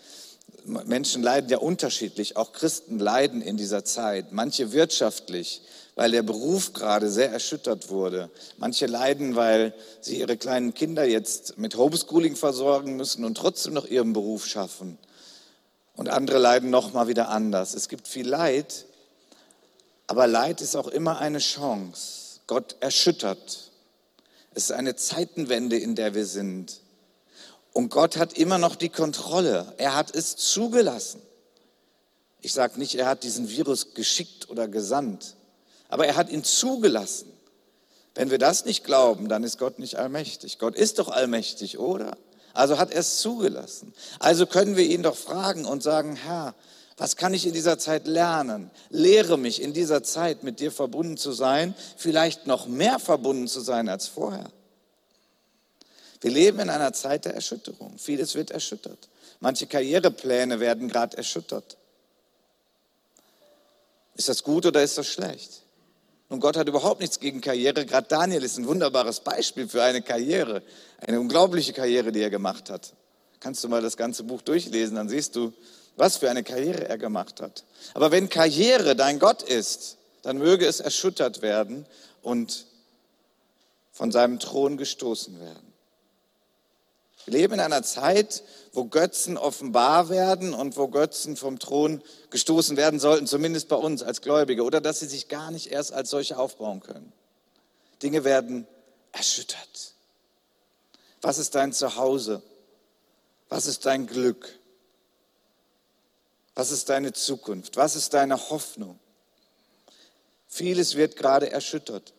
Menschen 0.64 1.24
leiden 1.24 1.50
ja 1.50 1.58
unterschiedlich, 1.58 2.38
auch 2.38 2.54
Christen 2.54 3.00
leiden 3.00 3.42
in 3.42 3.58
dieser 3.58 3.84
Zeit, 3.84 4.32
manche 4.32 4.72
wirtschaftlich, 4.72 5.62
weil 5.98 6.12
der 6.12 6.22
Beruf 6.22 6.74
gerade 6.74 7.10
sehr 7.10 7.32
erschüttert 7.32 7.90
wurde. 7.90 8.30
Manche 8.58 8.86
leiden, 8.86 9.36
weil 9.36 9.74
sie 10.00 10.20
ihre 10.20 10.38
kleinen 10.38 10.76
Kinder 10.76 11.04
jetzt 11.04 11.58
mit 11.58 11.76
Homeschooling 11.76 12.36
versorgen 12.36 12.96
müssen 12.98 13.26
und 13.26 13.36
trotzdem 13.36 13.74
noch 13.74 13.88
ihren 13.88 14.14
Beruf 14.14 14.46
schaffen. 14.46 15.00
Und 15.96 16.08
andere 16.08 16.38
leiden 16.38 16.70
noch 16.70 16.94
mal 16.94 17.08
wieder 17.08 17.30
anders. 17.30 17.74
Es 17.74 17.90
gibt 17.90 18.08
viel 18.08 18.30
Leid, 18.30 18.86
aber 20.06 20.28
Leid 20.28 20.62
ist 20.62 20.76
auch 20.76 20.88
immer 20.88 21.18
eine 21.18 21.40
Chance. 21.40 22.42
Gott 22.46 22.76
erschüttert. 22.80 23.72
Es 24.54 24.66
ist 24.66 24.72
eine 24.74 24.96
Zeitenwende, 24.96 25.78
in 25.78 25.96
der 25.96 26.14
wir 26.14 26.28
sind. 26.28 26.80
Und 27.74 27.90
Gott 27.90 28.18
hat 28.18 28.34
immer 28.34 28.60
noch 28.60 28.76
die 28.76 28.90
Kontrolle. 28.90 29.74
Er 29.78 29.96
hat 29.96 30.14
es 30.14 30.36
zugelassen. 30.36 31.24
Ich 32.42 32.54
sage 32.54 32.78
nicht, 32.78 32.94
er 32.94 33.08
hat 33.08 33.24
diesen 33.24 33.50
Virus 33.50 33.96
geschickt 33.96 34.48
oder 34.52 34.68
gesandt. 34.68 35.37
Aber 35.90 36.06
er 36.06 36.16
hat 36.16 36.30
ihn 36.30 36.44
zugelassen. 36.44 37.32
Wenn 38.16 38.32
wir 38.32 38.40
das 38.40 38.66
nicht 38.66 38.84
glauben, 38.84 39.30
dann 39.30 39.44
ist 39.44 39.60
Gott 39.60 39.80
nicht 39.80 39.96
allmächtig. 39.96 40.58
Gott 40.60 40.76
ist 40.76 41.00
doch 41.00 41.10
allmächtig, 41.10 41.78
oder? 41.78 42.18
Also 42.54 42.80
hat 42.80 42.92
er 42.92 43.02
es 43.02 43.20
zugelassen. 43.20 43.94
Also 44.20 44.48
können 44.48 44.76
wir 44.76 44.86
ihn 44.86 45.04
doch 45.04 45.16
fragen 45.16 45.66
und 45.66 45.84
sagen, 45.84 46.16
Herr, 46.16 46.56
was 46.98 47.16
kann 47.16 47.36
ich 47.36 47.46
in 47.46 47.54
dieser 47.54 47.78
Zeit 47.78 48.08
lernen? 48.08 48.72
Lehre 48.90 49.38
mich 49.38 49.62
in 49.62 49.72
dieser 49.72 50.02
Zeit 50.02 50.42
mit 50.44 50.60
dir 50.60 50.72
verbunden 50.72 51.16
zu 51.16 51.32
sein, 51.32 51.76
vielleicht 51.96 52.48
noch 52.48 52.66
mehr 52.66 52.98
verbunden 52.98 53.48
zu 53.48 53.62
sein 53.62 53.88
als 53.88 54.08
vorher. 54.08 54.50
Wir 56.22 56.32
leben 56.32 56.60
in 56.60 56.72
einer 56.72 56.94
Zeit 56.94 57.26
der 57.26 57.36
Erschütterung. 57.36 58.00
Vieles 58.00 58.34
wird 58.34 58.50
erschüttert. 58.50 59.10
Manche 59.40 59.68
Karrierepläne 59.68 60.60
werden 60.60 60.88
gerade 60.88 61.16
erschüttert. 61.16 61.78
Ist 64.16 64.30
das 64.30 64.42
gut 64.42 64.66
oder 64.66 64.82
ist 64.82 64.98
das 64.98 65.06
schlecht? 65.06 65.62
Und 66.30 66.42
Gott 66.42 66.58
hat 66.58 66.68
überhaupt 66.68 67.00
nichts 67.00 67.20
gegen 67.20 67.40
Karriere. 67.40 67.86
Gerade 67.86 68.08
Daniel 68.08 68.44
ist 68.44 68.58
ein 68.58 68.68
wunderbares 68.68 69.22
Beispiel 69.22 69.68
für 69.68 69.82
eine 69.82 70.02
Karriere, 70.02 70.62
eine 71.00 71.20
unglaubliche 71.20 71.74
Karriere, 71.74 72.12
die 72.12 72.22
er 72.22 72.30
gemacht 72.30 72.70
hat. 72.70 72.94
Kannst 73.40 73.64
du 73.64 73.70
mal 73.70 73.82
das 73.82 73.96
ganze 73.96 74.24
Buch 74.24 74.42
durchlesen, 74.42 74.96
dann 74.96 75.10
siehst 75.10 75.36
du, 75.36 75.54
was 75.96 76.18
für 76.18 76.30
eine 76.30 76.44
Karriere 76.44 76.88
er 76.88 76.98
gemacht 76.98 77.42
hat. 77.42 77.64
Aber 77.94 78.12
wenn 78.12 78.30
Karriere 78.30 78.96
dein 78.96 79.20
Gott 79.20 79.42
ist, 79.42 79.98
dann 80.22 80.38
möge 80.38 80.66
es 80.66 80.80
erschüttert 80.80 81.42
werden 81.42 81.86
und 82.22 82.66
von 83.92 84.12
seinem 84.12 84.40
Thron 84.40 84.78
gestoßen 84.78 85.40
werden. 85.40 85.67
Wir 87.28 87.40
leben 87.40 87.56
in 87.56 87.60
einer 87.60 87.84
Zeit, 87.84 88.42
wo 88.72 88.86
Götzen 88.86 89.38
offenbar 89.38 90.08
werden 90.08 90.54
und 90.54 90.78
wo 90.78 90.88
Götzen 90.88 91.36
vom 91.36 91.60
Thron 91.60 92.02
gestoßen 92.30 92.78
werden 92.78 93.02
sollten, 93.02 93.28
zumindest 93.28 93.68
bei 93.68 93.76
uns 93.76 94.02
als 94.02 94.22
Gläubige, 94.22 94.64
oder 94.64 94.80
dass 94.80 95.02
sie 95.02 95.08
sich 95.08 95.28
gar 95.28 95.52
nicht 95.52 95.68
erst 95.68 95.92
als 95.92 96.10
solche 96.10 96.38
aufbauen 96.38 96.80
können. 96.80 97.12
Dinge 98.02 98.24
werden 98.24 98.66
erschüttert. 99.12 99.94
Was 101.22 101.38
ist 101.38 101.54
dein 101.56 101.74
Zuhause? 101.74 102.42
Was 103.50 103.66
ist 103.66 103.86
dein 103.86 104.08
Glück? 104.08 104.58
Was 106.56 106.72
ist 106.72 106.88
deine 106.88 107.12
Zukunft? 107.12 107.76
Was 107.76 107.98
ist 107.98 108.14
deine 108.14 108.50
Hoffnung? 108.50 109.00
Vieles 110.48 110.96
wird 110.96 111.18
gerade 111.18 111.52
erschüttert, 111.52 112.14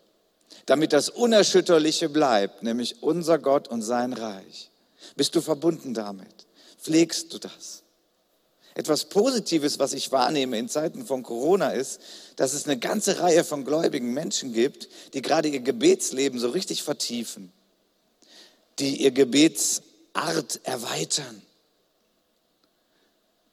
damit 0.67 0.93
das 0.93 1.09
Unerschütterliche 1.09 2.11
bleibt, 2.11 2.63
nämlich 2.63 3.03
unser 3.03 3.39
Gott 3.39 3.69
und 3.69 3.81
sein 3.81 4.13
Reich. 4.13 4.71
Bist 5.17 5.35
du 5.35 5.41
verbunden 5.41 5.95
damit? 5.95 6.47
Pflegst 6.81 7.33
du 7.33 7.39
das? 7.39 7.83
Etwas 8.75 9.07
Positives, 9.07 9.81
was 9.81 9.93
ich 9.93 10.13
wahrnehme 10.13 10.57
in 10.57 10.69
Zeiten 10.69 11.05
von 11.05 11.25
Corona, 11.25 11.71
ist, 11.71 12.01
dass 12.37 12.53
es 12.53 12.67
eine 12.67 12.79
ganze 12.79 13.19
Reihe 13.19 13.43
von 13.43 13.65
gläubigen 13.65 14.15
Menschen 14.15 14.53
gibt, 14.53 14.89
die 15.15 15.23
gerade 15.23 15.49
ihr 15.49 15.59
Gebetsleben 15.59 16.39
so 16.39 16.51
richtig 16.51 16.85
vertiefen, 16.85 17.53
die 18.79 19.03
ihr 19.03 19.11
Gebetsart 19.11 20.61
erweitern, 20.63 21.43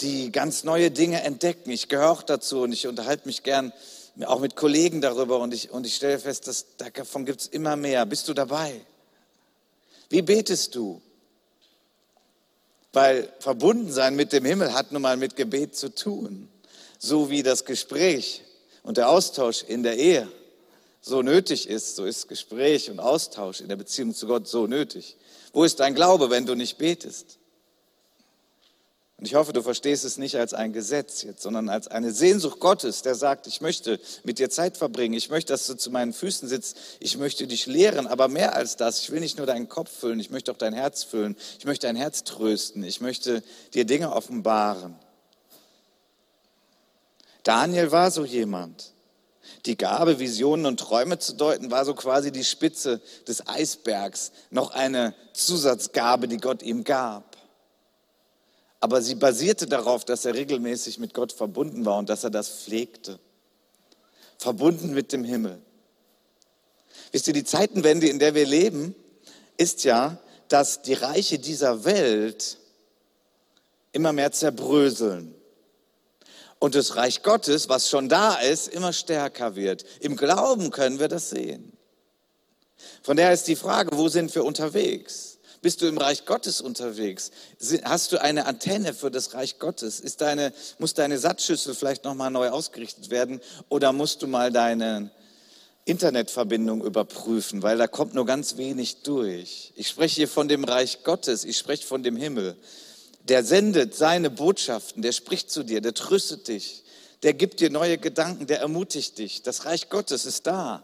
die 0.01 0.31
ganz 0.31 0.63
neue 0.63 0.91
Dinge 0.91 1.23
entdecken. 1.23 1.71
Ich 1.71 1.89
gehöre 1.89 2.11
auch 2.11 2.21
dazu 2.21 2.61
und 2.61 2.71
ich 2.71 2.85
unterhalte 2.85 3.25
mich 3.27 3.41
gern 3.41 3.73
auch 4.25 4.39
mit 4.39 4.55
Kollegen 4.55 5.01
darüber 5.01 5.39
und 5.39 5.53
ich, 5.53 5.71
und 5.71 5.87
ich 5.87 5.95
stelle 5.95 6.19
fest, 6.19 6.47
dass 6.47 6.65
davon 6.77 7.25
gibt 7.25 7.41
es 7.41 7.47
immer 7.47 7.75
mehr. 7.75 8.05
Bist 8.05 8.27
du 8.27 8.33
dabei? 8.35 8.79
Wie 10.09 10.21
betest 10.21 10.75
du? 10.75 11.01
Weil 12.95 13.27
verbunden 13.39 13.91
sein 13.91 14.15
mit 14.15 14.31
dem 14.31 14.45
Himmel 14.45 14.73
hat 14.73 14.93
nun 14.93 15.01
mal 15.01 15.17
mit 15.17 15.35
Gebet 15.35 15.75
zu 15.75 15.93
tun. 15.93 16.47
So 16.97 17.29
wie 17.29 17.43
das 17.43 17.65
Gespräch 17.65 18.41
und 18.83 18.95
der 18.95 19.09
Austausch 19.09 19.63
in 19.63 19.83
der 19.83 19.97
Ehe 19.97 20.29
so 21.01 21.21
nötig 21.21 21.67
ist, 21.67 21.97
so 21.97 22.05
ist 22.05 22.29
Gespräch 22.29 22.89
und 22.89 23.01
Austausch 23.01 23.59
in 23.59 23.67
der 23.67 23.75
Beziehung 23.75 24.15
zu 24.15 24.27
Gott 24.27 24.47
so 24.47 24.65
nötig. 24.65 25.17
Wo 25.51 25.65
ist 25.65 25.81
dein 25.81 25.93
Glaube, 25.93 26.29
wenn 26.29 26.45
du 26.45 26.55
nicht 26.55 26.77
betest? 26.77 27.37
Und 29.17 29.25
ich 29.25 29.35
hoffe, 29.35 29.53
du 29.53 29.61
verstehst 29.61 30.03
es 30.03 30.17
nicht 30.17 30.35
als 30.35 30.53
ein 30.53 30.73
Gesetz 30.73 31.21
jetzt, 31.23 31.41
sondern 31.41 31.69
als 31.69 31.87
eine 31.87 32.11
Sehnsucht 32.11 32.59
Gottes, 32.59 33.01
der 33.01 33.15
sagt, 33.15 33.47
ich 33.47 33.61
möchte 33.61 33.99
mit 34.23 34.39
dir 34.39 34.49
Zeit 34.49 34.75
verbringen, 34.75 35.13
ich 35.13 35.29
möchte, 35.29 35.53
dass 35.53 35.67
du 35.67 35.75
zu 35.75 35.89
meinen 35.89 36.11
Füßen 36.11 36.49
sitzt, 36.49 36.77
ich 36.99 37.17
möchte 37.17 37.47
dich 37.47 37.65
lehren, 37.65 38.07
aber 38.07 38.27
mehr 38.27 38.55
als 38.55 38.75
das, 38.75 38.99
ich 38.99 39.11
will 39.11 39.21
nicht 39.21 39.37
nur 39.37 39.47
deinen 39.47 39.69
Kopf 39.69 39.89
füllen, 39.89 40.19
ich 40.19 40.31
möchte 40.31 40.51
auch 40.51 40.57
dein 40.57 40.73
Herz 40.73 41.03
füllen, 41.03 41.37
ich 41.57 41.65
möchte 41.65 41.87
dein 41.87 41.95
Herz 41.95 42.25
trösten, 42.25 42.83
ich 42.83 42.99
möchte 42.99 43.41
dir 43.73 43.85
Dinge 43.85 44.11
offenbaren. 44.11 44.95
Daniel 47.43 47.91
war 47.91 48.11
so 48.11 48.25
jemand. 48.25 48.91
Die 49.65 49.77
Gabe, 49.77 50.19
Visionen 50.19 50.65
und 50.65 50.79
Träume 50.79 51.19
zu 51.19 51.33
deuten, 51.33 51.71
war 51.71 51.85
so 51.85 51.93
quasi 51.93 52.31
die 52.31 52.43
Spitze 52.43 52.99
des 53.27 53.47
Eisbergs, 53.47 54.31
noch 54.49 54.71
eine 54.71 55.13
Zusatzgabe, 55.33 56.27
die 56.27 56.37
Gott 56.37 56.63
ihm 56.63 56.83
gab 56.83 57.34
aber 58.85 59.01
sie 59.01 59.15
basierte 59.15 59.65
darauf, 59.65 60.05
dass 60.05 60.25
er 60.25 60.35
regelmäßig 60.35 60.99
mit 60.99 61.15
Gott 61.15 61.31
verbunden 61.31 61.85
war 61.85 61.97
und 61.97 62.07
dass 62.07 62.23
er 62.23 62.29
das 62.29 62.49
pflegte. 62.49 63.17
Verbunden 64.37 64.93
mit 64.93 65.11
dem 65.11 65.23
Himmel. 65.23 65.59
Wisst 67.11 67.25
ihr, 67.25 67.33
die 67.33 67.43
Zeitenwende, 67.43 68.07
in 68.07 68.19
der 68.19 68.35
wir 68.35 68.45
leben, 68.45 68.93
ist 69.57 69.85
ja, 69.85 70.19
dass 70.49 70.83
die 70.83 70.93
Reiche 70.93 71.39
dieser 71.39 71.83
Welt 71.83 72.59
immer 73.91 74.13
mehr 74.13 74.31
zerbröseln. 74.31 75.33
Und 76.59 76.75
das 76.75 76.95
Reich 76.95 77.23
Gottes, 77.23 77.67
was 77.69 77.89
schon 77.89 78.07
da 78.07 78.35
ist, 78.35 78.67
immer 78.67 78.93
stärker 78.93 79.55
wird. 79.55 79.83
Im 79.99 80.15
Glauben 80.15 80.69
können 80.69 80.99
wir 80.99 81.07
das 81.07 81.31
sehen. 81.31 81.75
Von 83.01 83.17
daher 83.17 83.33
ist 83.33 83.47
die 83.47 83.55
Frage, 83.55 83.97
wo 83.97 84.09
sind 84.09 84.35
wir 84.35 84.45
unterwegs? 84.45 85.34
Bist 85.61 85.81
du 85.81 85.87
im 85.87 85.97
Reich 85.97 86.25
Gottes 86.25 86.61
unterwegs? 86.61 87.31
Hast 87.83 88.11
du 88.11 88.21
eine 88.21 88.45
Antenne 88.45 88.93
für 88.93 89.11
das 89.11 89.33
Reich 89.33 89.59
Gottes? 89.59 89.99
Ist 89.99 90.21
deine, 90.21 90.53
muss 90.79 90.93
deine 90.93 91.17
Satzschüssel 91.17 91.75
vielleicht 91.75 92.03
nochmal 92.03 92.31
neu 92.31 92.49
ausgerichtet 92.49 93.09
werden 93.09 93.41
oder 93.69 93.93
musst 93.93 94.21
du 94.21 94.27
mal 94.27 94.51
deine 94.51 95.11
Internetverbindung 95.85 96.83
überprüfen, 96.83 97.61
weil 97.61 97.77
da 97.77 97.87
kommt 97.87 98.15
nur 98.15 98.25
ganz 98.25 98.57
wenig 98.57 99.03
durch. 99.03 99.71
Ich 99.75 99.87
spreche 99.87 100.15
hier 100.15 100.27
von 100.27 100.47
dem 100.47 100.63
Reich 100.63 101.03
Gottes, 101.03 101.45
ich 101.45 101.57
spreche 101.57 101.85
von 101.85 102.01
dem 102.01 102.17
Himmel. 102.17 102.57
Der 103.23 103.43
sendet 103.43 103.95
seine 103.95 104.31
Botschaften, 104.31 105.03
der 105.03 105.11
spricht 105.11 105.51
zu 105.51 105.63
dir, 105.63 105.81
der 105.81 105.93
tröstet 105.93 106.47
dich, 106.47 106.83
der 107.21 107.33
gibt 107.33 107.59
dir 107.59 107.69
neue 107.69 107.99
Gedanken, 107.99 108.47
der 108.47 108.59
ermutigt 108.59 109.19
dich. 109.19 109.43
Das 109.43 109.65
Reich 109.65 109.89
Gottes 109.89 110.25
ist 110.25 110.47
da. 110.47 110.83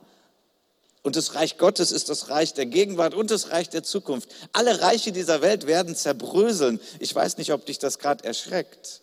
Und 1.03 1.15
das 1.15 1.33
Reich 1.33 1.57
Gottes 1.57 1.91
ist 1.91 2.09
das 2.09 2.29
Reich 2.29 2.53
der 2.53 2.67
Gegenwart 2.67 3.15
und 3.15 3.31
das 3.31 3.49
Reich 3.49 3.69
der 3.69 3.83
Zukunft. 3.83 4.29
Alle 4.53 4.81
Reiche 4.81 5.11
dieser 5.11 5.41
Welt 5.41 5.65
werden 5.65 5.95
zerbröseln. 5.95 6.79
Ich 6.99 7.13
weiß 7.13 7.37
nicht, 7.37 7.51
ob 7.53 7.65
dich 7.65 7.79
das 7.79 7.97
gerade 7.97 8.23
erschreckt. 8.23 9.01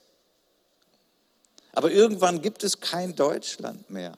Aber 1.72 1.90
irgendwann 1.90 2.40
gibt 2.40 2.62
es 2.62 2.80
kein 2.80 3.16
Deutschland 3.16 3.90
mehr. 3.90 4.12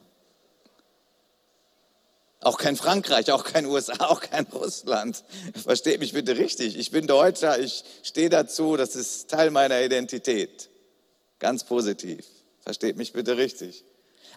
Auch 2.39 2.57
kein 2.57 2.75
Frankreich, 2.75 3.31
auch 3.31 3.43
kein 3.43 3.65
USA, 3.65 3.93
auch 4.09 4.21
kein 4.21 4.45
Russland. 4.47 5.23
Versteht 5.63 5.99
mich 5.99 6.13
bitte 6.13 6.37
richtig. 6.37 6.77
Ich 6.77 6.91
bin 6.91 7.07
Deutscher, 7.07 7.59
ich 7.59 7.83
stehe 8.03 8.29
dazu, 8.29 8.77
das 8.77 8.95
ist 8.95 9.29
Teil 9.29 9.51
meiner 9.51 9.81
Identität. 9.81 10.69
Ganz 11.39 11.63
positiv. 11.63 12.25
Versteht 12.61 12.97
mich 12.97 13.13
bitte 13.13 13.37
richtig. 13.37 13.85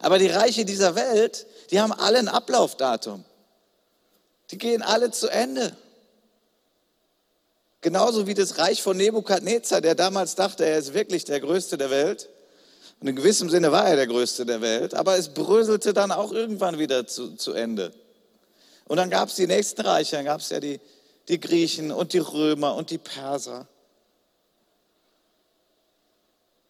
Aber 0.00 0.18
die 0.18 0.28
Reiche 0.28 0.64
dieser 0.64 0.94
Welt, 0.94 1.46
die 1.70 1.80
haben 1.80 1.92
alle 1.92 2.18
ein 2.18 2.28
Ablaufdatum. 2.28 3.24
Die 4.50 4.58
gehen 4.58 4.82
alle 4.82 5.10
zu 5.10 5.28
Ende. 5.28 5.76
Genauso 7.80 8.26
wie 8.26 8.34
das 8.34 8.58
Reich 8.58 8.82
von 8.82 8.96
Nebukadnezar, 8.96 9.80
der 9.80 9.94
damals 9.94 10.34
dachte, 10.34 10.64
er 10.64 10.78
ist 10.78 10.94
wirklich 10.94 11.24
der 11.24 11.40
Größte 11.40 11.76
der 11.76 11.90
Welt. 11.90 12.30
Und 13.00 13.08
in 13.08 13.16
gewissem 13.16 13.50
Sinne 13.50 13.72
war 13.72 13.86
er 13.86 13.96
der 13.96 14.06
Größte 14.06 14.46
der 14.46 14.62
Welt, 14.62 14.94
aber 14.94 15.18
es 15.18 15.28
bröselte 15.28 15.92
dann 15.92 16.10
auch 16.10 16.32
irgendwann 16.32 16.78
wieder 16.78 17.06
zu, 17.06 17.36
zu 17.36 17.52
Ende. 17.52 17.92
Und 18.86 18.96
dann 18.96 19.10
gab 19.10 19.28
es 19.28 19.34
die 19.34 19.46
nächsten 19.46 19.82
Reiche, 19.82 20.16
dann 20.16 20.24
gab 20.24 20.40
es 20.40 20.50
ja 20.50 20.60
die, 20.60 20.80
die 21.28 21.40
Griechen 21.40 21.90
und 21.92 22.12
die 22.12 22.18
Römer 22.18 22.74
und 22.74 22.90
die 22.90 22.98
Perser. 22.98 23.66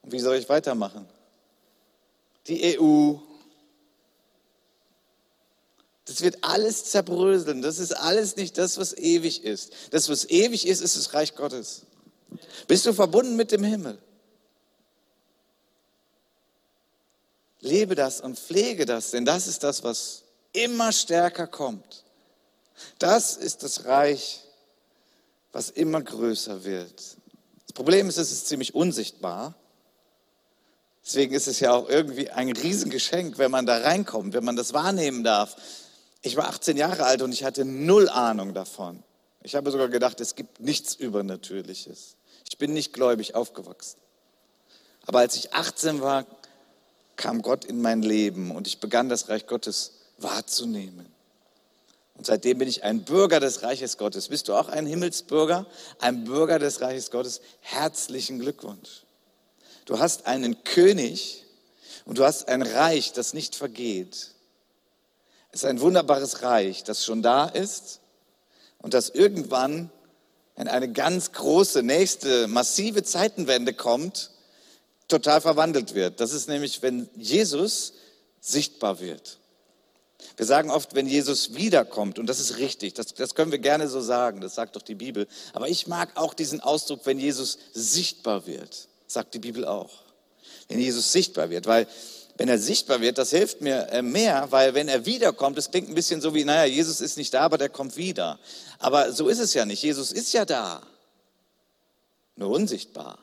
Und 0.02 0.12
wie 0.12 0.20
soll 0.20 0.36
ich 0.36 0.48
weitermachen? 0.48 1.06
Die 2.46 2.78
EU 2.78 3.14
das 6.06 6.20
wird 6.20 6.38
alles 6.42 6.84
zerbröseln. 6.84 7.62
Das 7.62 7.78
ist 7.78 7.92
alles 7.92 8.36
nicht 8.36 8.58
das, 8.58 8.76
was 8.76 8.96
ewig 8.96 9.42
ist. 9.42 9.72
Das, 9.90 10.08
was 10.08 10.28
ewig 10.28 10.66
ist, 10.66 10.80
ist 10.80 10.96
das 10.96 11.14
Reich 11.14 11.34
Gottes. 11.34 11.82
Bist 12.66 12.84
du 12.84 12.92
verbunden 12.92 13.36
mit 13.36 13.52
dem 13.52 13.64
Himmel? 13.64 13.98
Lebe 17.60 17.94
das 17.94 18.20
und 18.20 18.38
pflege 18.38 18.84
das, 18.84 19.12
denn 19.12 19.24
das 19.24 19.46
ist 19.46 19.64
das, 19.64 19.82
was 19.82 20.24
immer 20.52 20.92
stärker 20.92 21.46
kommt. 21.46 22.04
Das 22.98 23.36
ist 23.36 23.62
das 23.62 23.86
Reich, 23.86 24.42
was 25.52 25.70
immer 25.70 26.02
größer 26.02 26.64
wird. 26.64 27.16
Das 27.66 27.72
Problem 27.72 28.08
ist, 28.08 28.18
es 28.18 28.30
ist 28.30 28.48
ziemlich 28.48 28.74
unsichtbar, 28.74 29.54
Deswegen 31.06 31.34
ist 31.34 31.48
es 31.48 31.60
ja 31.60 31.74
auch 31.74 31.88
irgendwie 31.88 32.30
ein 32.30 32.50
Riesengeschenk, 32.50 33.36
wenn 33.36 33.50
man 33.50 33.66
da 33.66 33.76
reinkommt, 33.76 34.32
wenn 34.32 34.44
man 34.44 34.56
das 34.56 34.72
wahrnehmen 34.72 35.22
darf. 35.22 35.54
Ich 36.26 36.36
war 36.36 36.48
18 36.48 36.78
Jahre 36.78 37.04
alt 37.04 37.20
und 37.20 37.32
ich 37.32 37.44
hatte 37.44 37.66
null 37.66 38.08
Ahnung 38.08 38.54
davon. 38.54 39.02
Ich 39.42 39.54
habe 39.54 39.70
sogar 39.70 39.88
gedacht, 39.88 40.22
es 40.22 40.34
gibt 40.34 40.58
nichts 40.58 40.94
Übernatürliches. 40.94 42.16
Ich 42.48 42.56
bin 42.56 42.72
nicht 42.72 42.94
gläubig 42.94 43.34
aufgewachsen. 43.34 43.98
Aber 45.04 45.18
als 45.18 45.36
ich 45.36 45.52
18 45.52 46.00
war, 46.00 46.24
kam 47.16 47.42
Gott 47.42 47.66
in 47.66 47.82
mein 47.82 48.00
Leben 48.00 48.52
und 48.52 48.66
ich 48.66 48.80
begann 48.80 49.10
das 49.10 49.28
Reich 49.28 49.46
Gottes 49.46 49.92
wahrzunehmen. 50.16 51.12
Und 52.16 52.24
seitdem 52.24 52.56
bin 52.56 52.68
ich 52.68 52.84
ein 52.84 53.04
Bürger 53.04 53.38
des 53.38 53.62
Reiches 53.62 53.98
Gottes. 53.98 54.28
Bist 54.28 54.48
du 54.48 54.54
auch 54.54 54.70
ein 54.70 54.86
Himmelsbürger, 54.86 55.66
ein 55.98 56.24
Bürger 56.24 56.58
des 56.58 56.80
Reiches 56.80 57.10
Gottes? 57.10 57.42
Herzlichen 57.60 58.38
Glückwunsch. 58.38 59.04
Du 59.84 59.98
hast 59.98 60.26
einen 60.26 60.64
König 60.64 61.44
und 62.06 62.16
du 62.16 62.24
hast 62.24 62.48
ein 62.48 62.62
Reich, 62.62 63.12
das 63.12 63.34
nicht 63.34 63.56
vergeht. 63.56 64.33
Ist 65.54 65.64
ein 65.64 65.80
wunderbares 65.80 66.42
Reich, 66.42 66.82
das 66.82 67.04
schon 67.04 67.22
da 67.22 67.46
ist 67.46 68.00
und 68.78 68.92
das 68.92 69.08
irgendwann 69.08 69.88
in 70.56 70.66
eine 70.66 70.90
ganz 70.90 71.30
große, 71.30 71.84
nächste, 71.84 72.48
massive 72.48 73.04
Zeitenwende 73.04 73.72
kommt, 73.72 74.32
total 75.06 75.40
verwandelt 75.40 75.94
wird. 75.94 76.18
Das 76.18 76.32
ist 76.32 76.48
nämlich, 76.48 76.82
wenn 76.82 77.08
Jesus 77.14 77.92
sichtbar 78.40 78.98
wird. 78.98 79.38
Wir 80.36 80.44
sagen 80.44 80.72
oft, 80.72 80.96
wenn 80.96 81.06
Jesus 81.06 81.54
wiederkommt, 81.54 82.18
und 82.18 82.26
das 82.26 82.40
ist 82.40 82.58
richtig, 82.58 82.94
das, 82.94 83.14
das 83.14 83.36
können 83.36 83.52
wir 83.52 83.60
gerne 83.60 83.88
so 83.88 84.00
sagen, 84.00 84.40
das 84.40 84.56
sagt 84.56 84.74
doch 84.74 84.82
die 84.82 84.96
Bibel. 84.96 85.28
Aber 85.52 85.68
ich 85.68 85.86
mag 85.86 86.10
auch 86.16 86.34
diesen 86.34 86.60
Ausdruck, 86.60 87.02
wenn 87.04 87.20
Jesus 87.20 87.58
sichtbar 87.72 88.48
wird, 88.48 88.88
sagt 89.06 89.34
die 89.34 89.38
Bibel 89.38 89.64
auch. 89.64 90.02
Wenn 90.66 90.80
Jesus 90.80 91.12
sichtbar 91.12 91.48
wird, 91.50 91.66
weil 91.66 91.86
wenn 92.36 92.48
er 92.48 92.58
sichtbar 92.58 93.00
wird, 93.00 93.18
das 93.18 93.30
hilft 93.30 93.60
mir 93.60 93.88
äh, 93.90 94.02
mehr, 94.02 94.50
weil 94.50 94.74
wenn 94.74 94.88
er 94.88 95.06
wiederkommt, 95.06 95.56
das 95.56 95.70
klingt 95.70 95.88
ein 95.88 95.94
bisschen 95.94 96.20
so 96.20 96.34
wie, 96.34 96.44
naja, 96.44 96.64
Jesus 96.64 97.00
ist 97.00 97.16
nicht 97.16 97.32
da, 97.32 97.42
aber 97.42 97.58
der 97.58 97.68
kommt 97.68 97.96
wieder. 97.96 98.38
Aber 98.78 99.12
so 99.12 99.28
ist 99.28 99.38
es 99.38 99.54
ja 99.54 99.64
nicht. 99.64 99.82
Jesus 99.82 100.10
ist 100.10 100.32
ja 100.32 100.44
da, 100.44 100.82
nur 102.36 102.50
unsichtbar. 102.50 103.18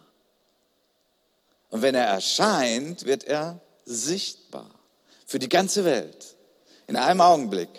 Und 1.70 1.82
wenn 1.82 1.96
er 1.96 2.06
erscheint, 2.06 3.06
wird 3.06 3.26
er 3.26 3.60
sichtbar 3.86 4.70
für 5.26 5.40
die 5.40 5.50
ganze 5.50 5.86
Welt. 5.86 6.36
In 6.88 6.96
einem 6.96 7.22
Augenblick. 7.22 7.70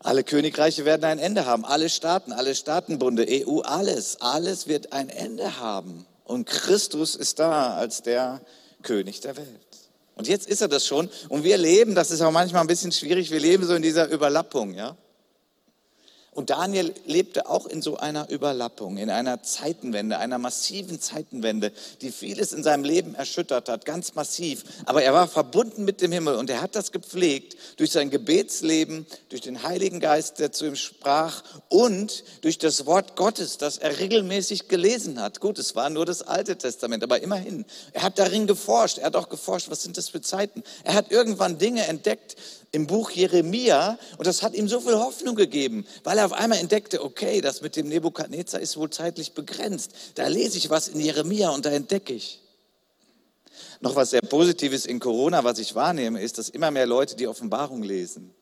Alle 0.00 0.22
Königreiche 0.22 0.84
werden 0.84 1.04
ein 1.04 1.18
Ende 1.18 1.44
haben. 1.44 1.64
Alle 1.64 1.88
Staaten, 1.88 2.32
alle 2.32 2.54
Staatenbunde, 2.54 3.26
EU, 3.28 3.60
alles, 3.60 4.20
alles 4.20 4.68
wird 4.68 4.92
ein 4.92 5.08
Ende 5.08 5.58
haben. 5.58 6.06
Und 6.24 6.46
Christus 6.46 7.16
ist 7.16 7.38
da 7.38 7.74
als 7.74 8.02
der 8.02 8.40
König 8.82 9.20
der 9.20 9.36
Welt. 9.36 9.67
Und 10.18 10.28
jetzt 10.28 10.48
ist 10.48 10.60
er 10.60 10.68
das 10.68 10.84
schon. 10.84 11.08
Und 11.28 11.44
wir 11.44 11.56
leben, 11.56 11.94
das 11.94 12.10
ist 12.10 12.20
auch 12.20 12.32
manchmal 12.32 12.60
ein 12.60 12.66
bisschen 12.66 12.92
schwierig, 12.92 13.30
wir 13.30 13.40
leben 13.40 13.64
so 13.64 13.74
in 13.74 13.82
dieser 13.82 14.08
Überlappung, 14.10 14.74
ja. 14.74 14.96
Und 16.38 16.50
Daniel 16.50 16.94
lebte 17.04 17.50
auch 17.50 17.66
in 17.66 17.82
so 17.82 17.96
einer 17.96 18.30
Überlappung, 18.30 18.96
in 18.96 19.10
einer 19.10 19.42
Zeitenwende, 19.42 20.18
einer 20.18 20.38
massiven 20.38 21.00
Zeitenwende, 21.00 21.72
die 22.00 22.12
vieles 22.12 22.52
in 22.52 22.62
seinem 22.62 22.84
Leben 22.84 23.16
erschüttert 23.16 23.68
hat, 23.68 23.84
ganz 23.84 24.14
massiv. 24.14 24.62
Aber 24.84 25.02
er 25.02 25.12
war 25.12 25.26
verbunden 25.26 25.84
mit 25.84 26.00
dem 26.00 26.12
Himmel 26.12 26.36
und 26.36 26.48
er 26.48 26.60
hat 26.60 26.76
das 26.76 26.92
gepflegt 26.92 27.56
durch 27.76 27.90
sein 27.90 28.08
Gebetsleben, 28.08 29.04
durch 29.30 29.40
den 29.40 29.64
Heiligen 29.64 29.98
Geist, 29.98 30.38
der 30.38 30.52
zu 30.52 30.66
ihm 30.66 30.76
sprach 30.76 31.42
und 31.70 32.22
durch 32.42 32.58
das 32.58 32.86
Wort 32.86 33.16
Gottes, 33.16 33.58
das 33.58 33.76
er 33.78 33.98
regelmäßig 33.98 34.68
gelesen 34.68 35.20
hat. 35.20 35.40
Gut, 35.40 35.58
es 35.58 35.74
war 35.74 35.90
nur 35.90 36.06
das 36.06 36.22
Alte 36.22 36.56
Testament, 36.56 37.02
aber 37.02 37.20
immerhin. 37.20 37.64
Er 37.92 38.02
hat 38.02 38.20
darin 38.20 38.46
geforscht. 38.46 38.98
Er 38.98 39.06
hat 39.06 39.16
auch 39.16 39.28
geforscht, 39.28 39.70
was 39.70 39.82
sind 39.82 39.96
das 39.96 40.08
für 40.08 40.20
Zeiten. 40.20 40.62
Er 40.84 40.94
hat 40.94 41.10
irgendwann 41.10 41.58
Dinge 41.58 41.84
entdeckt, 41.88 42.36
im 42.72 42.86
Buch 42.86 43.10
Jeremia 43.10 43.98
und 44.18 44.26
das 44.26 44.42
hat 44.42 44.54
ihm 44.54 44.68
so 44.68 44.80
viel 44.80 44.94
Hoffnung 44.94 45.34
gegeben, 45.34 45.86
weil 46.04 46.18
er 46.18 46.26
auf 46.26 46.32
einmal 46.32 46.58
entdeckte, 46.58 47.02
okay, 47.02 47.40
das 47.40 47.62
mit 47.62 47.76
dem 47.76 47.88
Nebukadnezar 47.88 48.60
ist 48.60 48.76
wohl 48.76 48.90
zeitlich 48.90 49.32
begrenzt. 49.32 49.92
Da 50.16 50.26
lese 50.26 50.58
ich 50.58 50.68
was 50.70 50.88
in 50.88 51.00
Jeremia 51.00 51.50
und 51.50 51.64
da 51.64 51.70
entdecke 51.70 52.12
ich. 52.12 52.40
Noch 53.80 53.96
was 53.96 54.10
sehr 54.10 54.20
Positives 54.20 54.86
in 54.86 55.00
Corona, 55.00 55.44
was 55.44 55.58
ich 55.58 55.74
wahrnehme, 55.74 56.20
ist, 56.20 56.38
dass 56.38 56.48
immer 56.48 56.70
mehr 56.70 56.86
Leute 56.86 57.16
die 57.16 57.26
Offenbarung 57.26 57.82
lesen. 57.82 58.34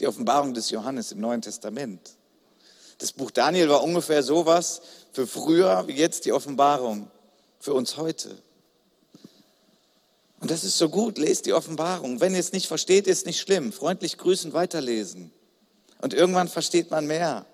Die 0.00 0.06
Offenbarung 0.06 0.54
des 0.54 0.70
Johannes 0.70 1.12
im 1.12 1.20
Neuen 1.20 1.42
Testament. 1.42 2.16
Das 2.98 3.12
Buch 3.12 3.30
Daniel 3.30 3.68
war 3.68 3.82
ungefähr 3.82 4.22
sowas 4.22 4.80
für 5.12 5.26
früher 5.26 5.86
wie 5.86 5.92
jetzt 5.92 6.24
die 6.24 6.32
Offenbarung 6.32 7.10
für 7.58 7.74
uns 7.74 7.96
heute. 7.96 8.38
Und 10.40 10.50
das 10.50 10.64
ist 10.64 10.76
so 10.76 10.88
gut, 10.88 11.18
lest 11.18 11.46
die 11.46 11.52
Offenbarung. 11.52 12.20
Wenn 12.20 12.34
ihr 12.34 12.40
es 12.40 12.52
nicht 12.52 12.66
versteht, 12.66 13.06
ist 13.06 13.26
nicht 13.26 13.40
schlimm. 13.40 13.72
Freundlich 13.72 14.18
grüßen, 14.18 14.52
weiterlesen. 14.52 15.32
Und 16.00 16.12
irgendwann 16.12 16.48
versteht 16.48 16.90
man 16.90 17.06
mehr. 17.06 17.46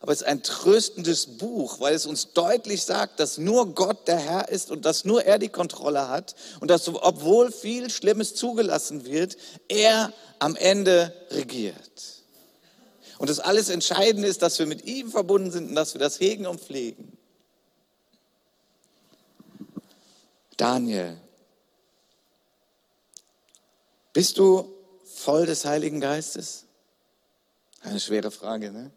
Aber 0.00 0.12
es 0.12 0.20
ist 0.20 0.26
ein 0.26 0.42
tröstendes 0.42 1.38
Buch, 1.38 1.80
weil 1.80 1.94
es 1.94 2.04
uns 2.06 2.32
deutlich 2.32 2.84
sagt, 2.84 3.18
dass 3.18 3.38
nur 3.38 3.74
Gott 3.74 4.06
der 4.06 4.18
Herr 4.18 4.48
ist 4.50 4.70
und 4.70 4.84
dass 4.84 5.04
nur 5.04 5.24
er 5.24 5.38
die 5.38 5.48
Kontrolle 5.48 6.08
hat 6.08 6.36
und 6.60 6.70
dass, 6.70 6.86
obwohl 6.88 7.50
viel 7.50 7.88
Schlimmes 7.88 8.34
zugelassen 8.34 9.06
wird, 9.06 9.36
er 9.68 10.12
am 10.38 10.54
Ende 10.54 11.14
regiert. 11.30 12.22
Und 13.18 13.30
das 13.30 13.40
alles 13.40 13.70
Entscheidende 13.70 14.28
ist, 14.28 14.42
dass 14.42 14.58
wir 14.58 14.66
mit 14.66 14.84
ihm 14.84 15.10
verbunden 15.10 15.50
sind 15.50 15.70
und 15.70 15.74
dass 15.74 15.94
wir 15.94 15.98
das 15.98 16.20
hegen 16.20 16.46
und 16.46 16.60
pflegen. 16.60 17.15
Daniel, 20.56 21.20
bist 24.12 24.38
du 24.38 24.72
voll 25.04 25.46
des 25.46 25.64
Heiligen 25.64 26.00
Geistes? 26.00 26.64
Eine 27.82 28.00
schwere 28.00 28.30
Frage, 28.30 28.72
ne? 28.72 28.90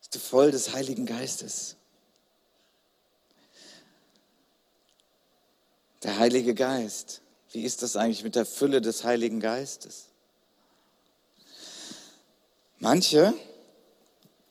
Bist 0.00 0.14
du 0.14 0.18
voll 0.18 0.50
des 0.50 0.72
Heiligen 0.72 1.06
Geistes? 1.06 1.76
Der 6.02 6.18
Heilige 6.18 6.54
Geist, 6.54 7.20
wie 7.52 7.62
ist 7.62 7.82
das 7.82 7.96
eigentlich 7.96 8.22
mit 8.22 8.34
der 8.34 8.46
Fülle 8.46 8.80
des 8.80 9.04
Heiligen 9.04 9.40
Geistes? 9.40 10.06
Manche 12.78 13.34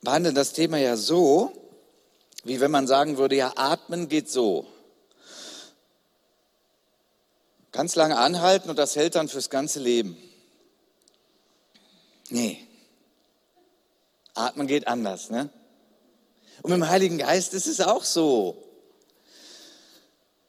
behandeln 0.02 0.36
das 0.36 0.54
Thema 0.54 0.78
ja 0.78 0.96
so, 0.96 1.52
wie 2.44 2.60
wenn 2.60 2.72
man 2.72 2.86
sagen 2.86 3.18
würde, 3.18 3.36
ja, 3.36 3.54
atmen 3.56 4.08
geht 4.10 4.30
so. 4.30 4.68
Ganz 7.80 7.96
lange 7.96 8.18
anhalten 8.18 8.70
und 8.70 8.78
das 8.78 8.98
hält 8.98 9.16
dann 9.16 9.30
fürs 9.30 9.50
ganze 9.50 9.80
Leben. 9.80 10.18
Nee. 12.28 12.68
Atmen 14.34 14.68
geht 14.68 14.86
anders, 14.86 15.30
ne? 15.30 15.50
Und 16.62 16.72
mit 16.72 16.82
dem 16.82 16.90
Heiligen 16.90 17.18
Geist 17.20 17.54
ist 17.54 17.68
es 17.68 17.80
auch 17.80 18.04
so. 18.04 18.62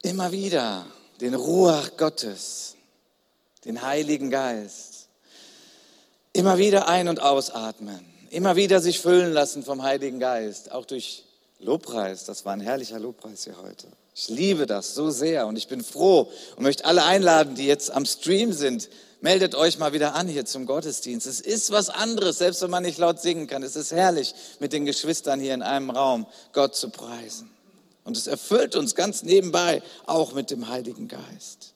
Immer 0.02 0.32
wieder 0.32 0.84
den 1.20 1.36
Ruach 1.36 1.96
Gottes, 1.96 2.74
den 3.64 3.80
Heiligen 3.80 4.30
Geist. 4.30 5.06
Immer 6.32 6.58
wieder 6.58 6.88
ein- 6.88 7.06
und 7.06 7.20
ausatmen. 7.20 8.04
Immer 8.30 8.56
wieder 8.56 8.80
sich 8.80 8.98
füllen 8.98 9.32
lassen 9.32 9.62
vom 9.62 9.84
Heiligen 9.84 10.18
Geist. 10.18 10.72
Auch 10.72 10.84
durch 10.84 11.22
Lobpreis. 11.60 12.24
Das 12.24 12.44
war 12.44 12.54
ein 12.54 12.60
herrlicher 12.60 12.98
Lobpreis 12.98 13.44
hier 13.44 13.56
heute. 13.56 13.86
Ich 14.14 14.28
liebe 14.28 14.66
das 14.66 14.94
so 14.94 15.10
sehr 15.10 15.46
und 15.46 15.56
ich 15.56 15.68
bin 15.68 15.82
froh 15.82 16.30
und 16.56 16.62
möchte 16.62 16.84
alle 16.84 17.04
einladen, 17.04 17.54
die 17.54 17.66
jetzt 17.66 17.90
am 17.90 18.04
Stream 18.04 18.52
sind. 18.52 18.88
Meldet 19.20 19.54
euch 19.54 19.78
mal 19.78 19.92
wieder 19.92 20.14
an 20.14 20.28
hier 20.28 20.46
zum 20.46 20.66
Gottesdienst. 20.66 21.26
Es 21.26 21.40
ist 21.40 21.70
was 21.70 21.90
anderes, 21.90 22.38
selbst 22.38 22.62
wenn 22.62 22.70
man 22.70 22.82
nicht 22.82 22.98
laut 22.98 23.20
singen 23.20 23.46
kann. 23.46 23.62
Es 23.62 23.76
ist 23.76 23.92
herrlich, 23.92 24.34
mit 24.60 24.72
den 24.72 24.86
Geschwistern 24.86 25.40
hier 25.40 25.54
in 25.54 25.62
einem 25.62 25.90
Raum 25.90 26.26
Gott 26.52 26.74
zu 26.74 26.88
preisen. 26.88 27.50
Und 28.04 28.16
es 28.16 28.26
erfüllt 28.26 28.76
uns 28.76 28.94
ganz 28.94 29.22
nebenbei 29.22 29.82
auch 30.06 30.32
mit 30.32 30.50
dem 30.50 30.68
Heiligen 30.68 31.06
Geist. 31.06 31.74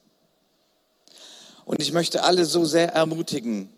Und 1.64 1.80
ich 1.80 1.92
möchte 1.92 2.24
alle 2.24 2.44
so 2.44 2.64
sehr 2.64 2.92
ermutigen, 2.92 3.70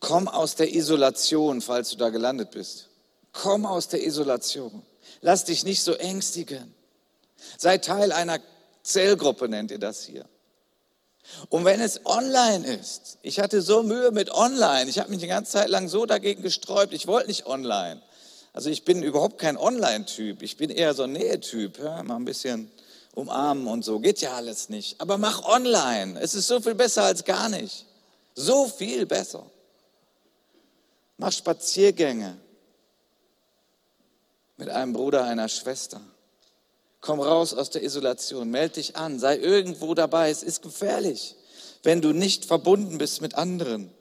komm 0.00 0.28
aus 0.28 0.56
der 0.56 0.74
Isolation, 0.74 1.60
falls 1.60 1.90
du 1.90 1.96
da 1.96 2.08
gelandet 2.08 2.50
bist. 2.50 2.88
Komm 3.32 3.66
aus 3.66 3.88
der 3.88 4.04
Isolation. 4.04 4.82
Lass 5.20 5.44
dich 5.44 5.64
nicht 5.64 5.82
so 5.82 5.92
ängstigen. 5.92 6.74
Sei 7.58 7.78
Teil 7.78 8.12
einer 8.12 8.40
Zellgruppe, 8.82 9.48
nennt 9.48 9.70
ihr 9.70 9.78
das 9.78 10.04
hier. 10.04 10.26
Und 11.48 11.64
wenn 11.64 11.80
es 11.80 12.06
online 12.06 12.66
ist, 12.66 13.18
ich 13.22 13.40
hatte 13.40 13.60
so 13.60 13.82
Mühe 13.82 14.12
mit 14.12 14.30
online, 14.30 14.88
ich 14.88 14.98
habe 14.98 15.10
mich 15.10 15.20
die 15.20 15.26
ganze 15.26 15.52
Zeit 15.52 15.68
lang 15.68 15.88
so 15.88 16.06
dagegen 16.06 16.42
gesträubt, 16.42 16.92
ich 16.92 17.06
wollte 17.06 17.28
nicht 17.28 17.46
online. 17.46 18.00
Also 18.52 18.70
ich 18.70 18.84
bin 18.84 19.02
überhaupt 19.02 19.38
kein 19.38 19.56
Online-Typ, 19.56 20.42
ich 20.42 20.56
bin 20.56 20.70
eher 20.70 20.94
so 20.94 21.02
ein 21.02 21.12
Nähetyp, 21.12 21.78
ja? 21.78 22.02
mal 22.02 22.16
ein 22.16 22.24
bisschen 22.24 22.70
umarmen 23.14 23.66
und 23.66 23.84
so, 23.84 23.98
geht 23.98 24.20
ja 24.20 24.34
alles 24.34 24.68
nicht. 24.68 25.00
Aber 25.00 25.18
mach 25.18 25.44
online, 25.44 26.20
es 26.20 26.34
ist 26.34 26.46
so 26.46 26.60
viel 26.60 26.74
besser 26.74 27.02
als 27.02 27.24
gar 27.24 27.48
nicht. 27.48 27.86
So 28.34 28.66
viel 28.66 29.06
besser. 29.06 29.44
Mach 31.16 31.32
Spaziergänge 31.32 32.36
mit 34.58 34.68
einem 34.68 34.92
Bruder, 34.92 35.24
einer 35.24 35.48
Schwester. 35.48 36.00
Komm 37.06 37.20
raus 37.20 37.54
aus 37.54 37.70
der 37.70 37.84
Isolation, 37.84 38.50
melde 38.50 38.74
dich 38.74 38.96
an, 38.96 39.20
sei 39.20 39.36
irgendwo 39.38 39.94
dabei. 39.94 40.28
Es 40.28 40.42
ist 40.42 40.60
gefährlich, 40.60 41.36
wenn 41.84 42.00
du 42.00 42.12
nicht 42.12 42.46
verbunden 42.46 42.98
bist 42.98 43.20
mit 43.20 43.36
anderen. 43.36 43.92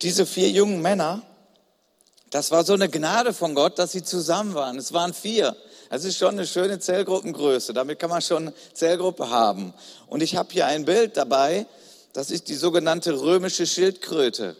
Diese 0.00 0.24
vier 0.24 0.48
jungen 0.48 0.80
Männer, 0.80 1.20
das 2.30 2.50
war 2.50 2.64
so 2.64 2.72
eine 2.72 2.88
Gnade 2.88 3.34
von 3.34 3.54
Gott, 3.54 3.78
dass 3.78 3.92
sie 3.92 4.02
zusammen 4.02 4.54
waren. 4.54 4.78
Es 4.78 4.94
waren 4.94 5.12
vier. 5.12 5.54
Das 5.90 6.04
ist 6.04 6.16
schon 6.16 6.30
eine 6.30 6.46
schöne 6.46 6.78
Zellgruppengröße. 6.78 7.74
Damit 7.74 7.98
kann 7.98 8.08
man 8.08 8.22
schon 8.22 8.54
Zellgruppe 8.72 9.28
haben. 9.28 9.74
Und 10.06 10.22
ich 10.22 10.36
habe 10.36 10.48
hier 10.50 10.64
ein 10.64 10.86
Bild 10.86 11.18
dabei. 11.18 11.66
Das 12.14 12.30
ist 12.30 12.48
die 12.48 12.54
sogenannte 12.54 13.20
römische 13.20 13.66
Schildkröte. 13.66 14.56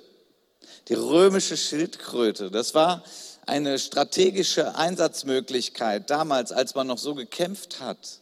Die 0.88 0.94
römische 0.94 1.57
Schildkröte. 1.57 2.51
Das 2.51 2.75
war 2.75 3.03
eine 3.46 3.79
strategische 3.79 4.74
Einsatzmöglichkeit 4.76 6.11
damals, 6.11 6.53
als 6.53 6.74
man 6.74 6.87
noch 6.87 6.98
so 6.98 7.14
gekämpft 7.14 7.81
hat. 7.81 8.19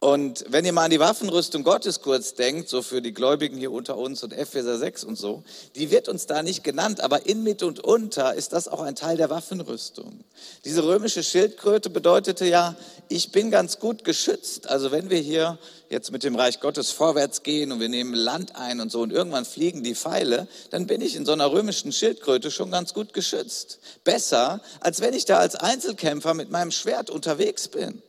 Und 0.00 0.44
wenn 0.48 0.64
ihr 0.64 0.72
mal 0.72 0.84
an 0.84 0.92
die 0.92 1.00
Waffenrüstung 1.00 1.64
Gottes 1.64 2.02
kurz 2.02 2.34
denkt, 2.34 2.68
so 2.68 2.82
für 2.82 3.02
die 3.02 3.12
Gläubigen 3.12 3.56
hier 3.56 3.72
unter 3.72 3.96
uns 3.96 4.22
und 4.22 4.32
Epheser 4.32 4.78
6 4.78 5.02
und 5.02 5.16
so, 5.16 5.42
die 5.74 5.90
wird 5.90 6.08
uns 6.08 6.26
da 6.26 6.44
nicht 6.44 6.62
genannt, 6.62 7.00
aber 7.00 7.26
in, 7.26 7.42
mit 7.42 7.64
und 7.64 7.80
unter 7.80 8.34
ist 8.34 8.52
das 8.52 8.68
auch 8.68 8.80
ein 8.80 8.94
Teil 8.94 9.16
der 9.16 9.28
Waffenrüstung. 9.28 10.20
Diese 10.64 10.84
römische 10.84 11.24
Schildkröte 11.24 11.90
bedeutete 11.90 12.46
ja, 12.46 12.76
ich 13.08 13.32
bin 13.32 13.50
ganz 13.50 13.80
gut 13.80 14.04
geschützt. 14.04 14.68
Also 14.68 14.92
wenn 14.92 15.10
wir 15.10 15.18
hier 15.18 15.58
jetzt 15.88 16.12
mit 16.12 16.22
dem 16.22 16.36
Reich 16.36 16.60
Gottes 16.60 16.92
vorwärts 16.92 17.42
gehen 17.42 17.72
und 17.72 17.80
wir 17.80 17.88
nehmen 17.88 18.14
Land 18.14 18.54
ein 18.54 18.78
und 18.78 18.92
so 18.92 19.00
und 19.00 19.12
irgendwann 19.12 19.44
fliegen 19.44 19.82
die 19.82 19.96
Pfeile, 19.96 20.46
dann 20.70 20.86
bin 20.86 21.00
ich 21.00 21.16
in 21.16 21.26
so 21.26 21.32
einer 21.32 21.50
römischen 21.50 21.90
Schildkröte 21.90 22.52
schon 22.52 22.70
ganz 22.70 22.94
gut 22.94 23.14
geschützt. 23.14 23.80
Besser, 24.04 24.60
als 24.78 25.00
wenn 25.00 25.12
ich 25.12 25.24
da 25.24 25.38
als 25.38 25.56
Einzelkämpfer 25.56 26.34
mit 26.34 26.52
meinem 26.52 26.70
Schwert 26.70 27.10
unterwegs 27.10 27.66
bin. 27.66 28.00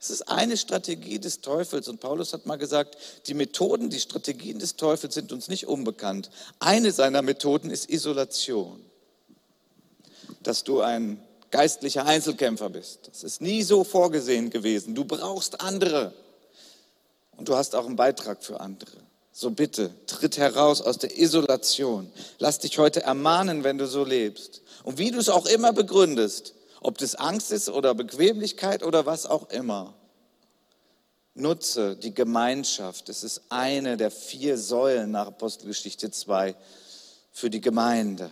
Es 0.00 0.10
ist 0.10 0.28
eine 0.28 0.56
Strategie 0.56 1.18
des 1.18 1.40
Teufels 1.40 1.88
und 1.88 2.00
Paulus 2.00 2.32
hat 2.32 2.46
mal 2.46 2.56
gesagt, 2.56 2.96
die 3.26 3.34
Methoden, 3.34 3.90
die 3.90 3.98
Strategien 3.98 4.60
des 4.60 4.76
Teufels 4.76 5.14
sind 5.14 5.32
uns 5.32 5.48
nicht 5.48 5.66
unbekannt. 5.66 6.30
Eine 6.60 6.92
seiner 6.92 7.22
Methoden 7.22 7.70
ist 7.70 7.90
Isolation. 7.90 8.84
Dass 10.42 10.62
du 10.62 10.82
ein 10.82 11.20
geistlicher 11.50 12.06
Einzelkämpfer 12.06 12.70
bist. 12.70 13.08
Das 13.08 13.24
ist 13.24 13.40
nie 13.40 13.62
so 13.62 13.82
vorgesehen 13.82 14.50
gewesen. 14.50 14.94
Du 14.94 15.04
brauchst 15.04 15.60
andere 15.60 16.12
und 17.36 17.48
du 17.48 17.56
hast 17.56 17.74
auch 17.74 17.86
einen 17.86 17.96
Beitrag 17.96 18.44
für 18.44 18.60
andere. 18.60 18.98
So 19.32 19.50
bitte, 19.50 19.90
tritt 20.06 20.36
heraus 20.36 20.80
aus 20.80 20.98
der 20.98 21.16
Isolation. 21.16 22.10
Lass 22.38 22.58
dich 22.58 22.78
heute 22.78 23.02
ermahnen, 23.02 23.64
wenn 23.64 23.78
du 23.78 23.86
so 23.86 24.04
lebst. 24.04 24.62
Und 24.84 24.98
wie 24.98 25.10
du 25.10 25.18
es 25.18 25.28
auch 25.28 25.46
immer 25.46 25.72
begründest, 25.72 26.54
ob 26.80 26.98
das 26.98 27.14
Angst 27.14 27.52
ist 27.52 27.68
oder 27.68 27.94
Bequemlichkeit 27.94 28.82
oder 28.82 29.06
was 29.06 29.26
auch 29.26 29.50
immer. 29.50 29.94
Nutze 31.34 31.96
die 31.96 32.14
Gemeinschaft. 32.14 33.08
Es 33.08 33.22
ist 33.22 33.42
eine 33.48 33.96
der 33.96 34.10
vier 34.10 34.58
Säulen 34.58 35.12
nach 35.12 35.28
Apostelgeschichte 35.28 36.10
2 36.10 36.54
für 37.32 37.50
die 37.50 37.60
Gemeinde. 37.60 38.30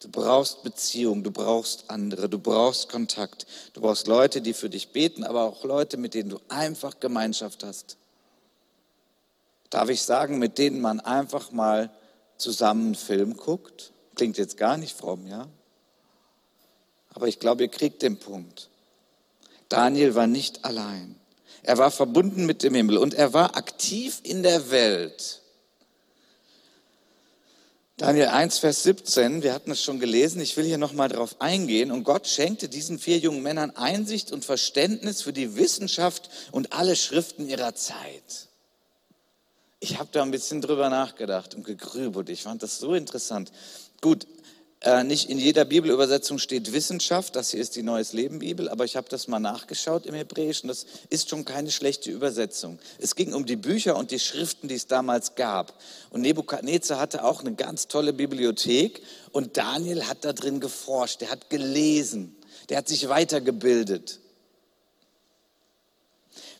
Du 0.00 0.08
brauchst 0.08 0.64
Beziehung, 0.64 1.22
du 1.22 1.30
brauchst 1.30 1.88
andere, 1.88 2.28
du 2.28 2.38
brauchst 2.38 2.88
Kontakt, 2.88 3.46
du 3.74 3.80
brauchst 3.82 4.08
Leute, 4.08 4.40
die 4.40 4.52
für 4.52 4.68
dich 4.68 4.92
beten, 4.92 5.22
aber 5.22 5.44
auch 5.44 5.62
Leute, 5.62 5.96
mit 5.96 6.14
denen 6.14 6.30
du 6.30 6.40
einfach 6.48 6.98
Gemeinschaft 6.98 7.62
hast. 7.62 7.98
Darf 9.70 9.90
ich 9.90 10.02
sagen, 10.02 10.38
mit 10.38 10.58
denen 10.58 10.80
man 10.80 11.00
einfach 11.00 11.52
mal 11.52 11.90
zusammen 12.36 12.86
einen 12.86 12.94
Film 12.94 13.36
guckt? 13.36 13.92
Klingt 14.16 14.38
jetzt 14.38 14.56
gar 14.56 14.76
nicht 14.76 14.96
fromm, 14.96 15.26
ja? 15.26 15.48
Aber 17.14 17.28
ich 17.28 17.38
glaube, 17.38 17.64
ihr 17.64 17.68
kriegt 17.68 18.02
den 18.02 18.18
Punkt. 18.18 18.68
Daniel 19.68 20.14
war 20.14 20.26
nicht 20.26 20.64
allein. 20.64 21.16
Er 21.62 21.78
war 21.78 21.90
verbunden 21.90 22.44
mit 22.44 22.62
dem 22.62 22.74
Himmel 22.74 22.98
und 22.98 23.14
er 23.14 23.32
war 23.32 23.56
aktiv 23.56 24.20
in 24.22 24.42
der 24.42 24.70
Welt. 24.70 25.42
Daniel 27.98 28.28
1, 28.28 28.58
Vers 28.58 28.82
17, 28.82 29.44
wir 29.44 29.54
hatten 29.54 29.70
es 29.70 29.82
schon 29.82 30.00
gelesen, 30.00 30.40
ich 30.40 30.56
will 30.56 30.64
hier 30.64 30.78
nochmal 30.78 31.08
drauf 31.08 31.36
eingehen. 31.40 31.92
Und 31.92 32.02
Gott 32.02 32.26
schenkte 32.26 32.68
diesen 32.68 32.98
vier 32.98 33.18
jungen 33.18 33.42
Männern 33.42 33.70
Einsicht 33.76 34.32
und 34.32 34.44
Verständnis 34.44 35.22
für 35.22 35.32
die 35.32 35.54
Wissenschaft 35.54 36.28
und 36.50 36.72
alle 36.72 36.96
Schriften 36.96 37.48
ihrer 37.48 37.76
Zeit. 37.76 38.48
Ich 39.78 39.98
habe 39.98 40.08
da 40.10 40.22
ein 40.22 40.32
bisschen 40.32 40.60
drüber 40.60 40.88
nachgedacht 40.88 41.54
und 41.54 41.64
gegrübelt. 41.64 42.28
Ich 42.28 42.42
fand 42.42 42.62
das 42.62 42.78
so 42.78 42.94
interessant. 42.94 43.52
Gut, 44.00 44.26
äh, 44.84 45.04
nicht 45.04 45.30
in 45.30 45.38
jeder 45.38 45.64
Bibelübersetzung 45.64 46.38
steht 46.38 46.72
Wissenschaft, 46.72 47.36
das 47.36 47.52
hier 47.52 47.60
ist 47.60 47.76
die 47.76 47.84
Neues 47.84 48.12
Leben 48.12 48.40
Bibel, 48.40 48.68
aber 48.68 48.84
ich 48.84 48.96
habe 48.96 49.08
das 49.08 49.28
mal 49.28 49.38
nachgeschaut 49.38 50.06
im 50.06 50.14
Hebräischen, 50.14 50.68
das 50.68 50.86
ist 51.08 51.30
schon 51.30 51.44
keine 51.44 51.70
schlechte 51.70 52.10
Übersetzung. 52.10 52.80
Es 52.98 53.14
ging 53.14 53.32
um 53.32 53.46
die 53.46 53.56
Bücher 53.56 53.96
und 53.96 54.10
die 54.10 54.18
Schriften, 54.18 54.66
die 54.66 54.74
es 54.74 54.88
damals 54.88 55.36
gab. 55.36 55.80
Und 56.10 56.22
Nebukadnezar 56.22 56.98
hatte 56.98 57.22
auch 57.22 57.40
eine 57.40 57.54
ganz 57.54 57.86
tolle 57.86 58.12
Bibliothek 58.12 59.02
und 59.30 59.56
Daniel 59.56 60.08
hat 60.08 60.24
da 60.24 60.32
drin 60.32 60.58
geforscht, 60.58 61.20
der 61.20 61.30
hat 61.30 61.48
gelesen, 61.48 62.34
der 62.68 62.78
hat 62.78 62.88
sich 62.88 63.08
weitergebildet. 63.08 64.18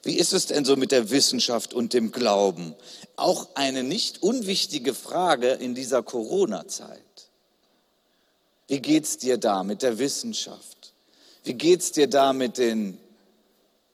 Wie 0.05 0.17
ist 0.17 0.33
es 0.33 0.47
denn 0.47 0.65
so 0.65 0.77
mit 0.77 0.93
der 0.93 1.11
Wissenschaft 1.11 1.75
und 1.75 1.93
dem 1.93 2.13
Glauben? 2.13 2.75
Auch 3.17 3.49
eine 3.55 3.83
nicht 3.83 4.23
unwichtige 4.23 4.95
Frage 4.95 5.49
in 5.49 5.75
dieser 5.75 6.03
Corona-Zeit. 6.03 7.01
Wie 8.73 8.81
geht's 8.81 9.19
dir 9.19 9.37
da 9.37 9.65
mit 9.65 9.83
der 9.83 9.99
Wissenschaft? 9.99 10.95
Wie 11.45 11.53
geht's 11.53 11.93
dir 11.93 12.07
da 12.07 12.33
mit 12.33 12.57
den 12.57 12.97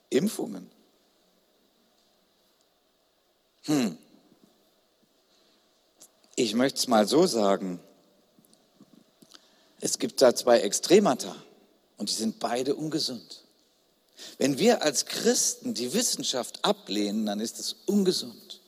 Impfungen? 0.09 0.71
Hm. 3.63 3.97
Ich 6.37 6.53
möchte 6.53 6.79
es 6.79 6.87
mal 6.87 7.05
so 7.05 7.27
sagen. 7.27 7.81
Es 9.81 9.99
gibt 9.99 10.21
da 10.21 10.33
zwei 10.33 10.61
Extremata 10.61 11.35
und 11.97 12.07
die 12.07 12.13
sind 12.13 12.39
beide 12.39 12.73
ungesund. 12.73 13.43
Wenn 14.37 14.59
wir 14.59 14.81
als 14.81 15.05
Christen 15.07 15.73
die 15.73 15.93
Wissenschaft 15.93 16.63
ablehnen, 16.63 17.25
dann 17.25 17.41
ist 17.41 17.59
es 17.59 17.75
ungesund. 17.85 18.58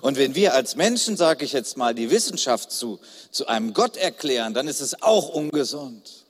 Und 0.00 0.16
wenn 0.16 0.34
wir 0.34 0.54
als 0.54 0.76
Menschen, 0.76 1.16
sage 1.16 1.44
ich 1.44 1.52
jetzt 1.52 1.76
mal, 1.76 1.94
die 1.94 2.10
Wissenschaft 2.10 2.72
zu, 2.72 3.00
zu 3.30 3.46
einem 3.46 3.74
Gott 3.74 3.96
erklären, 3.96 4.54
dann 4.54 4.68
ist 4.68 4.80
es 4.80 5.02
auch 5.02 5.28
ungesund. 5.28 6.24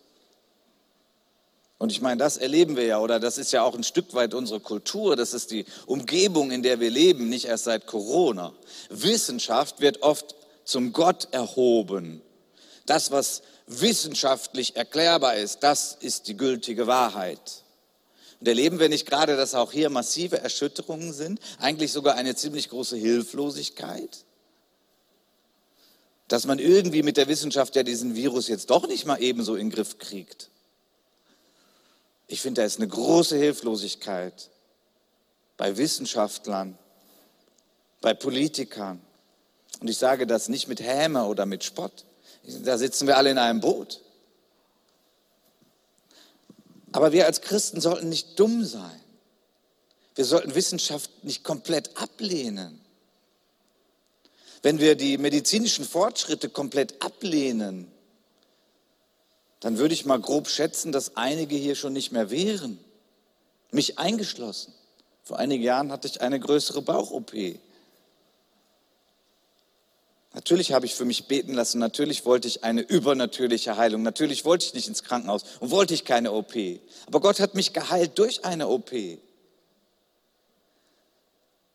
Und 1.79 1.91
ich 1.91 2.01
meine, 2.01 2.19
das 2.19 2.37
erleben 2.37 2.77
wir 2.77 2.85
ja, 2.85 2.99
oder 2.99 3.21
das 3.21 3.37
ist 3.37 3.53
ja 3.53 3.63
auch 3.63 3.75
ein 3.75 3.85
Stück 3.85 4.15
weit 4.15 4.33
unsere 4.33 4.61
Kultur, 4.61 5.17
das 5.17 5.35
ist 5.35 5.51
die 5.51 5.67
Umgebung, 5.87 6.51
in 6.51 6.63
der 6.63 6.81
wir 6.81 6.91
leben, 6.91 7.29
nicht 7.29 7.47
erst 7.47 7.65
seit 7.65 7.87
Corona. 7.87 8.53
Wissenschaft 8.91 9.81
wird 9.81 10.03
oft 10.03 10.35
zum 10.65 10.93
Gott 10.93 11.29
erhoben. 11.33 12.23
Das, 12.87 13.11
was 13.11 13.43
wissenschaftlich 13.67 14.77
erklärbar 14.77 15.37
ist, 15.37 15.63
das 15.63 15.97
ist 16.01 16.29
die 16.29 16.37
gültige 16.37 16.87
Wahrheit. 16.87 17.64
Und 18.45 18.49
erleben 18.49 18.79
wir 18.79 18.91
nicht 18.91 19.07
gerade, 19.07 19.39
dass 19.39 19.55
auch 19.55 19.73
hier 19.73 19.89
massive 19.89 20.39
Erschütterungen 20.39 21.15
sind, 21.15 21.41
eigentlich 21.61 21.93
sogar 21.93 22.17
eine 22.17 22.37
ziemlich 22.37 22.69
große 22.69 22.95
Hilflosigkeit? 22.95 24.27
Dass 26.29 26.45
man 26.45 26.59
irgendwie 26.59 27.03
mit 27.03 27.17
der 27.17 27.27
Wissenschaft 27.27 27.75
ja 27.75 27.83
diesen 27.83 28.15
Virus 28.15 28.49
jetzt 28.49 28.69
doch 28.69 28.87
nicht 28.87 29.07
mal 29.07 29.17
ebenso 29.23 29.55
in 29.55 29.71
den 29.71 29.75
Griff 29.75 29.99
kriegt. 29.99 30.51
Ich 32.27 32.43
finde, 32.43 32.61
da 32.61 32.67
ist 32.67 32.79
eine 32.79 32.87
große 32.87 33.39
Hilflosigkeit 33.39 34.51
bei 35.57 35.79
Wissenschaftlern, 35.79 36.77
bei 38.03 38.13
Politikern. 38.13 39.01
Und 39.81 39.89
ich 39.89 39.97
sage 39.97 40.27
das 40.27 40.51
nicht 40.51 40.69
mit 40.69 40.83
Häme 40.83 41.25
oder 41.25 41.47
mit 41.47 41.65
Spott. 41.65 42.05
Da 42.63 42.77
sitzen 42.77 43.07
wir 43.07 43.17
alle 43.17 43.31
in 43.31 43.39
einem 43.39 43.63
Boot. 43.63 44.03
Aber 46.95 47.11
wir 47.11 47.27
als 47.27 47.41
Christen 47.41 47.81
sollten 47.81 48.09
nicht 48.09 48.39
dumm 48.39 48.65
sein. 48.65 49.01
Wir 50.15 50.25
sollten 50.25 50.55
Wissenschaft 50.55 51.11
nicht 51.25 51.43
komplett 51.43 52.01
ablehnen. 52.01 52.81
Wenn 54.63 54.79
wir 54.79 54.95
die 54.95 55.19
medizinischen 55.19 55.85
Fortschritte 55.85 56.49
komplett 56.49 57.03
ablehnen, 57.03 57.91
dann 59.59 59.79
würde 59.79 59.93
ich 59.93 60.05
mal 60.05 60.21
grob 60.21 60.47
schätzen, 60.47 60.93
dass 60.93 61.17
einige 61.17 61.57
hier 61.57 61.75
schon 61.75 61.95
nicht 61.95 62.13
mehr 62.13 62.31
wären. 62.31 62.79
Mich 63.73 63.99
eingeschlossen. 63.99 64.73
Vor 65.25 65.41
einigen 65.41 65.65
Jahren 65.65 65.91
hatte 65.91 66.07
ich 66.07 66.21
eine 66.21 66.39
größere 66.39 66.81
Bauch-OP. 66.81 67.33
Natürlich 70.35 70.73
habe 70.73 70.85
ich 70.85 70.97
für 70.97 71.05
mich 71.05 71.29
beten 71.29 71.55
lassen, 71.55 71.79
natürlich 71.79 72.27
wollte 72.27 72.49
ich 72.49 72.65
eine 72.65 72.81
übernatürliche 72.81 73.77
Heilung, 73.77 74.03
natürlich 74.03 74.45
wollte 74.45 74.67
ich 74.67 74.75
nicht 74.75 74.89
ins 74.89 75.05
Krankenhaus 75.05 75.45
und 75.61 75.71
wollte 75.71 75.95
ich 75.95 76.05
keine 76.05 76.33
OP. 76.33 76.55
Aber 77.07 77.21
Gott 77.21 77.39
hat 77.39 77.55
mich 77.55 77.73
geheilt 77.73 78.19
durch 78.19 78.45
eine 78.45 78.69
OP. 78.69 78.93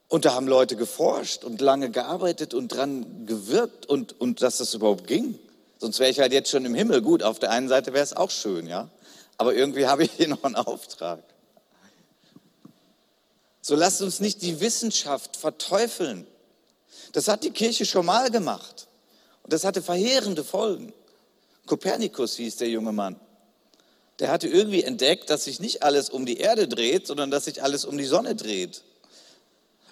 Und 0.10 0.26
da 0.26 0.34
haben 0.34 0.48
Leute 0.48 0.76
geforscht 0.76 1.46
und 1.46 1.62
lange 1.62 1.90
gearbeitet 1.90 2.54
und 2.54 2.68
dran 2.70 3.26
gewirkt 3.26 3.86
und, 3.86 4.20
und 4.20 4.42
dass 4.42 4.58
das 4.58 4.74
überhaupt 4.74 5.08
ging. 5.08 5.40
Sonst 5.78 6.00
wäre 6.00 6.10
ich 6.10 6.20
halt 6.20 6.34
jetzt 6.34 6.50
schon 6.50 6.66
im 6.66 6.74
Himmel. 6.74 7.02
Gut, 7.02 7.24
auf 7.24 7.40
der 7.40 7.52
einen 7.52 7.70
Seite 7.70 7.94
wäre 7.94 8.04
es 8.04 8.14
auch 8.14 8.32
schön, 8.32 8.68
ja. 8.68 8.90
Aber 9.38 9.54
irgendwie 9.54 9.88
habe 9.88 10.04
ich 10.04 10.12
hier 10.18 10.28
noch 10.28 10.44
einen 10.44 10.56
Auftrag. 10.56 11.24
So 13.62 13.76
lasst 13.76 14.02
uns 14.02 14.20
nicht 14.20 14.42
die 14.42 14.60
Wissenschaft 14.60 15.38
verteufeln. 15.38 16.28
Das 17.12 17.28
hat 17.28 17.44
die 17.44 17.52
Kirche 17.52 17.86
schon 17.86 18.06
mal 18.06 18.30
gemacht. 18.30 18.88
Und 19.44 19.54
das 19.54 19.64
hatte 19.64 19.82
verheerende 19.82 20.44
Folgen. 20.44 20.94
Kopernikus 21.66 22.36
hieß 22.36 22.58
der 22.58 22.70
junge 22.70 22.92
Mann. 22.92 23.20
Der 24.20 24.30
hatte 24.30 24.48
irgendwie 24.48 24.84
entdeckt, 24.84 25.30
dass 25.30 25.46
sich 25.46 25.60
nicht 25.60 25.84
alles 25.84 26.10
um 26.10 26.26
die 26.26 26.38
Erde 26.38 26.68
dreht, 26.68 27.08
sondern 27.08 27.32
dass 27.32 27.46
sich 27.46 27.64
alles 27.64 27.86
um 27.86 27.98
die 27.98 28.06
Sonne 28.06 28.36
dreht. 28.36 28.84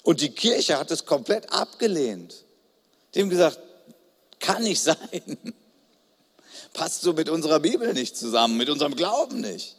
Und 0.04 0.22
die 0.22 0.32
Kirche 0.32 0.78
hat 0.78 0.92
es 0.92 1.06
komplett 1.06 1.52
abgelehnt. 1.52 2.44
Die 3.14 3.22
haben 3.22 3.30
gesagt, 3.30 3.60
kann 4.40 4.64
nicht 4.64 4.82
sein. 4.84 4.98
Passt 6.74 7.02
so 7.02 7.14
mit 7.14 7.30
unserer 7.30 7.60
Bibel 7.60 7.94
nicht 7.94 8.18
zusammen, 8.18 8.58
mit 8.58 8.70
unserem 8.70 8.96
Glauben 8.96 9.42
nicht. 9.42 9.77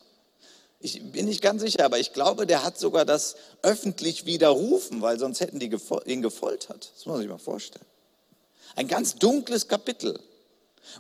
Ich 0.80 1.12
bin 1.12 1.26
nicht 1.26 1.42
ganz 1.42 1.62
sicher, 1.62 1.84
aber 1.84 1.98
ich 1.98 2.12
glaube, 2.12 2.46
der 2.46 2.62
hat 2.62 2.78
sogar 2.78 3.04
das 3.04 3.36
öffentlich 3.62 4.26
widerrufen, 4.26 5.02
weil 5.02 5.18
sonst 5.18 5.40
hätten 5.40 5.58
die 5.58 5.70
ihn 6.06 6.22
gefoltert. 6.22 6.92
Das 6.94 7.06
muss 7.06 7.14
man 7.14 7.18
sich 7.18 7.28
mal 7.28 7.38
vorstellen. 7.38 7.84
Ein 8.76 8.86
ganz 8.86 9.16
dunkles 9.16 9.66
Kapitel. 9.66 10.20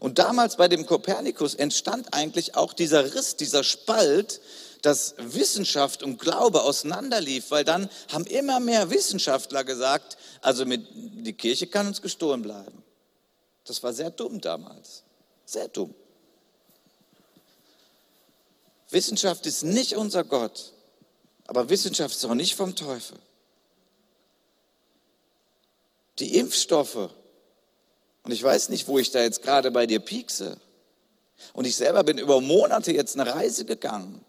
Und 0.00 0.18
damals 0.18 0.56
bei 0.56 0.68
dem 0.68 0.84
Kopernikus 0.84 1.54
entstand 1.54 2.12
eigentlich 2.12 2.56
auch 2.56 2.72
dieser 2.72 3.14
Riss, 3.14 3.36
dieser 3.36 3.62
Spalt, 3.62 4.40
dass 4.82 5.14
Wissenschaft 5.18 6.02
und 6.02 6.18
Glaube 6.18 6.62
auseinanderlief, 6.62 7.50
weil 7.50 7.64
dann 7.64 7.88
haben 8.12 8.26
immer 8.26 8.60
mehr 8.60 8.90
Wissenschaftler 8.90 9.64
gesagt, 9.64 10.16
also 10.40 10.66
mit, 10.66 10.86
die 10.92 11.32
Kirche 11.32 11.66
kann 11.66 11.86
uns 11.86 12.02
gestohlen 12.02 12.42
bleiben. 12.42 12.82
Das 13.64 13.82
war 13.82 13.92
sehr 13.92 14.10
dumm 14.10 14.40
damals. 14.40 15.02
Sehr 15.44 15.68
dumm. 15.68 15.94
Wissenschaft 18.90 19.46
ist 19.46 19.64
nicht 19.64 19.96
unser 19.96 20.24
Gott, 20.24 20.72
aber 21.46 21.68
Wissenschaft 21.68 22.14
ist 22.14 22.24
auch 22.24 22.34
nicht 22.34 22.54
vom 22.54 22.74
Teufel. 22.74 23.18
Die 26.18 26.36
Impfstoffe, 26.36 27.10
und 28.24 28.32
ich 28.32 28.42
weiß 28.42 28.70
nicht, 28.70 28.88
wo 28.88 28.98
ich 28.98 29.10
da 29.10 29.20
jetzt 29.20 29.42
gerade 29.42 29.70
bei 29.70 29.86
dir 29.86 30.00
piekse, 30.00 30.58
und 31.52 31.66
ich 31.66 31.76
selber 31.76 32.02
bin 32.02 32.18
über 32.18 32.40
Monate 32.40 32.92
jetzt 32.92 33.18
eine 33.18 33.32
Reise 33.32 33.64
gegangen. 33.64 34.24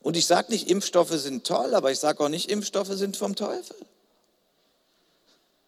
Und 0.00 0.16
ich 0.16 0.26
sage 0.26 0.52
nicht, 0.52 0.68
Impfstoffe 0.68 1.10
sind 1.10 1.44
toll, 1.44 1.74
aber 1.74 1.90
ich 1.90 1.98
sage 1.98 2.22
auch 2.22 2.28
nicht, 2.28 2.50
Impfstoffe 2.50 2.92
sind 2.92 3.16
vom 3.16 3.34
Teufel. 3.34 3.76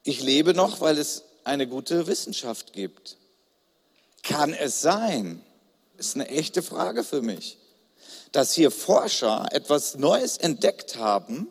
Ich 0.04 0.20
lebe 0.20 0.54
noch, 0.54 0.80
weil 0.80 0.98
es 0.98 1.22
eine 1.42 1.66
gute 1.66 2.06
Wissenschaft 2.06 2.72
gibt. 2.72 3.16
Kann 4.22 4.52
es 4.52 4.82
sein? 4.82 5.42
Ist 5.96 6.14
eine 6.14 6.28
echte 6.28 6.62
Frage 6.62 7.02
für 7.02 7.22
mich 7.22 7.58
dass 8.34 8.52
hier 8.52 8.72
Forscher 8.72 9.46
etwas 9.52 9.94
Neues 9.94 10.38
entdeckt 10.38 10.96
haben, 10.96 11.46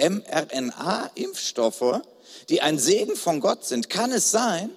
mRNA-Impfstoffe, 0.00 2.00
die 2.48 2.62
ein 2.62 2.78
Segen 2.78 3.14
von 3.14 3.40
Gott 3.40 3.66
sind. 3.66 3.90
Kann 3.90 4.10
es 4.10 4.30
sein? 4.30 4.70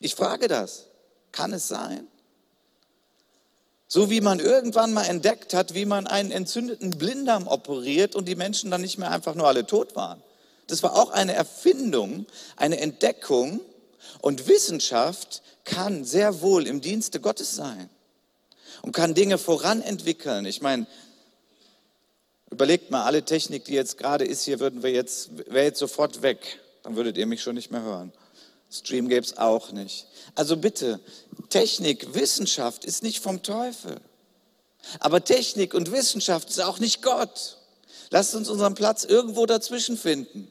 Ich 0.00 0.14
frage 0.14 0.48
das. 0.48 0.84
Kann 1.32 1.54
es 1.54 1.66
sein? 1.66 2.06
So 3.88 4.10
wie 4.10 4.20
man 4.20 4.38
irgendwann 4.38 4.92
mal 4.92 5.04
entdeckt 5.04 5.54
hat, 5.54 5.72
wie 5.72 5.86
man 5.86 6.06
einen 6.06 6.30
entzündeten 6.30 6.90
Blinddarm 6.90 7.48
operiert 7.48 8.14
und 8.14 8.28
die 8.28 8.36
Menschen 8.36 8.70
dann 8.70 8.82
nicht 8.82 8.98
mehr 8.98 9.10
einfach 9.10 9.34
nur 9.34 9.48
alle 9.48 9.64
tot 9.64 9.96
waren. 9.96 10.22
Das 10.66 10.82
war 10.82 10.94
auch 10.94 11.08
eine 11.08 11.32
Erfindung, 11.32 12.26
eine 12.56 12.80
Entdeckung 12.80 13.60
und 14.20 14.46
Wissenschaft 14.46 15.40
kann 15.64 16.04
sehr 16.04 16.42
wohl 16.42 16.66
im 16.66 16.82
Dienste 16.82 17.18
Gottes 17.18 17.56
sein 17.56 17.88
und 18.82 18.92
kann 18.92 19.14
Dinge 19.14 19.38
voranentwickeln. 19.38 20.46
Ich 20.46 20.62
meine, 20.62 20.86
überlegt 22.50 22.90
mal, 22.90 23.04
alle 23.04 23.24
Technik, 23.24 23.64
die 23.64 23.74
jetzt 23.74 23.98
gerade 23.98 24.24
ist, 24.24 24.44
hier 24.44 24.60
würden 24.60 24.82
wir 24.82 24.90
jetzt, 24.90 25.30
wäre 25.50 25.64
jetzt 25.64 25.78
sofort 25.78 26.22
weg. 26.22 26.60
Dann 26.82 26.96
würdet 26.96 27.18
ihr 27.18 27.26
mich 27.26 27.42
schon 27.42 27.54
nicht 27.54 27.70
mehr 27.70 27.82
hören. 27.82 28.12
Stream 28.70 29.08
gäbe 29.08 29.24
es 29.24 29.36
auch 29.36 29.72
nicht. 29.72 30.06
Also 30.34 30.56
bitte, 30.56 31.00
Technik, 31.48 32.14
Wissenschaft 32.14 32.84
ist 32.84 33.02
nicht 33.02 33.20
vom 33.20 33.42
Teufel. 33.42 34.00
Aber 35.00 35.24
Technik 35.24 35.74
und 35.74 35.92
Wissenschaft 35.92 36.48
ist 36.48 36.60
auch 36.60 36.78
nicht 36.78 37.02
Gott. 37.02 37.58
Lasst 38.10 38.34
uns 38.34 38.48
unseren 38.48 38.74
Platz 38.74 39.04
irgendwo 39.04 39.46
dazwischen 39.46 39.96
finden. 39.96 40.50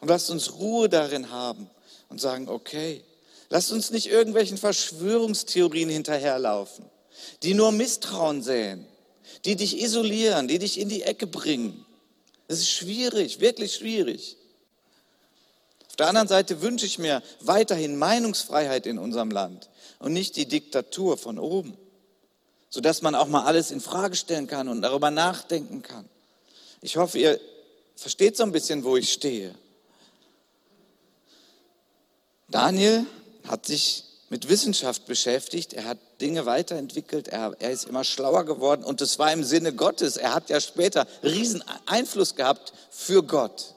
Und 0.00 0.08
lasst 0.08 0.30
uns 0.30 0.54
Ruhe 0.54 0.88
darin 0.88 1.30
haben 1.30 1.70
und 2.08 2.20
sagen, 2.20 2.48
okay, 2.48 3.04
Lasst 3.52 3.70
uns 3.70 3.90
nicht 3.90 4.06
irgendwelchen 4.06 4.56
Verschwörungstheorien 4.56 5.90
hinterherlaufen, 5.90 6.86
die 7.42 7.52
nur 7.52 7.70
Misstrauen 7.70 8.42
säen, 8.42 8.86
die 9.44 9.56
dich 9.56 9.78
isolieren, 9.78 10.48
die 10.48 10.58
dich 10.58 10.80
in 10.80 10.88
die 10.88 11.02
Ecke 11.02 11.26
bringen. 11.26 11.84
Das 12.48 12.60
ist 12.60 12.70
schwierig, 12.70 13.40
wirklich 13.40 13.74
schwierig. 13.74 14.38
Auf 15.86 15.96
der 15.96 16.08
anderen 16.08 16.28
Seite 16.28 16.62
wünsche 16.62 16.86
ich 16.86 16.98
mir 16.98 17.22
weiterhin 17.40 17.98
Meinungsfreiheit 17.98 18.86
in 18.86 18.98
unserem 18.98 19.30
Land 19.30 19.68
und 19.98 20.14
nicht 20.14 20.36
die 20.36 20.46
Diktatur 20.48 21.18
von 21.18 21.38
oben, 21.38 21.76
sodass 22.70 23.02
man 23.02 23.14
auch 23.14 23.28
mal 23.28 23.44
alles 23.44 23.70
in 23.70 23.82
Frage 23.82 24.16
stellen 24.16 24.46
kann 24.46 24.66
und 24.66 24.80
darüber 24.80 25.10
nachdenken 25.10 25.82
kann. 25.82 26.08
Ich 26.80 26.96
hoffe, 26.96 27.18
ihr 27.18 27.38
versteht 27.96 28.34
so 28.34 28.44
ein 28.44 28.52
bisschen, 28.52 28.82
wo 28.82 28.96
ich 28.96 29.12
stehe. 29.12 29.54
Daniel 32.48 33.04
hat 33.46 33.66
sich 33.66 34.04
mit 34.32 34.48
Wissenschaft 34.48 35.04
beschäftigt, 35.04 35.74
er 35.74 35.84
hat 35.84 35.98
Dinge 36.22 36.46
weiterentwickelt, 36.46 37.28
er, 37.28 37.54
er 37.58 37.70
ist 37.70 37.84
immer 37.84 38.02
schlauer 38.02 38.44
geworden 38.44 38.82
und 38.82 39.02
es 39.02 39.18
war 39.18 39.30
im 39.30 39.44
Sinne 39.44 39.74
Gottes. 39.74 40.16
Er 40.16 40.32
hat 40.32 40.48
ja 40.48 40.58
später 40.58 41.06
riesen 41.22 41.62
Einfluss 41.84 42.34
gehabt 42.34 42.72
für 42.90 43.22
Gott. 43.22 43.74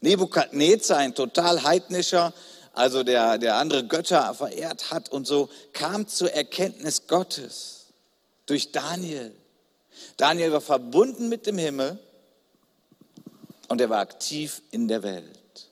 Nebukadnezar, 0.00 0.98
ein 0.98 1.16
total 1.16 1.64
heidnischer, 1.64 2.32
also 2.72 3.02
der, 3.02 3.38
der 3.38 3.56
andere 3.56 3.84
Götter 3.84 4.32
verehrt 4.34 4.92
hat 4.92 5.08
und 5.08 5.26
so, 5.26 5.48
kam 5.72 6.06
zur 6.06 6.32
Erkenntnis 6.32 7.08
Gottes 7.08 7.86
durch 8.46 8.70
Daniel. 8.70 9.34
Daniel 10.16 10.52
war 10.52 10.60
verbunden 10.60 11.28
mit 11.28 11.46
dem 11.46 11.58
Himmel 11.58 11.98
und 13.68 13.80
er 13.80 13.90
war 13.90 13.98
aktiv 13.98 14.62
in 14.70 14.86
der 14.86 15.02
Welt. 15.02 15.68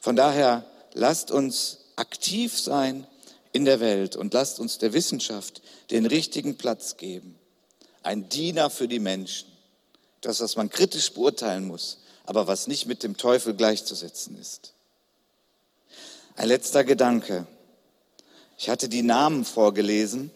Von 0.00 0.16
daher 0.16 0.64
lasst 0.92 1.30
uns 1.30 1.78
aktiv 1.96 2.58
sein 2.58 3.06
in 3.52 3.64
der 3.64 3.80
Welt 3.80 4.16
und 4.16 4.34
lasst 4.34 4.60
uns 4.60 4.78
der 4.78 4.92
Wissenschaft 4.92 5.62
den 5.90 6.06
richtigen 6.06 6.56
Platz 6.56 6.96
geben. 6.96 7.38
Ein 8.02 8.28
Diener 8.28 8.70
für 8.70 8.88
die 8.88 8.98
Menschen. 8.98 9.48
Das, 10.20 10.40
was 10.40 10.56
man 10.56 10.70
kritisch 10.70 11.12
beurteilen 11.12 11.66
muss, 11.66 11.98
aber 12.24 12.46
was 12.46 12.66
nicht 12.66 12.86
mit 12.86 13.02
dem 13.02 13.16
Teufel 13.16 13.54
gleichzusetzen 13.54 14.38
ist. 14.38 14.72
Ein 16.36 16.48
letzter 16.48 16.84
Gedanke. 16.84 17.46
Ich 18.56 18.70
hatte 18.70 18.88
die 18.88 19.02
Namen 19.02 19.44
vorgelesen 19.44 20.30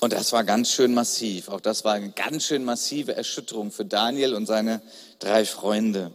und 0.00 0.12
das 0.12 0.32
war 0.32 0.44
ganz 0.44 0.70
schön 0.70 0.92
massiv. 0.92 1.48
Auch 1.48 1.60
das 1.60 1.84
war 1.84 1.94
eine 1.94 2.10
ganz 2.10 2.44
schön 2.44 2.62
massive 2.62 3.16
Erschütterung 3.16 3.72
für 3.72 3.86
Daniel 3.86 4.34
und 4.34 4.44
seine 4.44 4.82
drei 5.18 5.46
Freunde. 5.46 6.12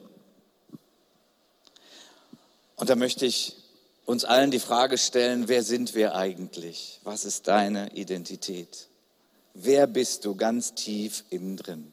Und 2.80 2.90
da 2.90 2.96
möchte 2.96 3.26
ich 3.26 3.58
uns 4.06 4.24
allen 4.24 4.52
die 4.52 4.60
Frage 4.60 4.98
stellen, 4.98 5.50
wer 5.50 5.64
sind 5.64 5.96
wir 5.96 6.16
eigentlich? 6.16 7.02
Was 7.04 7.26
ist 7.26 7.50
deine 7.50 7.92
Identität? 7.94 8.88
Wer 9.54 9.86
bist 9.86 10.24
du 10.24 10.34
ganz 10.36 10.76
tief 10.76 11.26
innen 11.30 11.58
drin? 11.58 11.92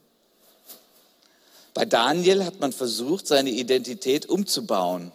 Bei 1.75 1.85
Daniel 1.85 2.45
hat 2.45 2.61
man 2.61 2.73
versucht, 2.73 3.27
seine 3.27 3.51
Identität 3.51 4.27
umzubauen. 4.27 5.11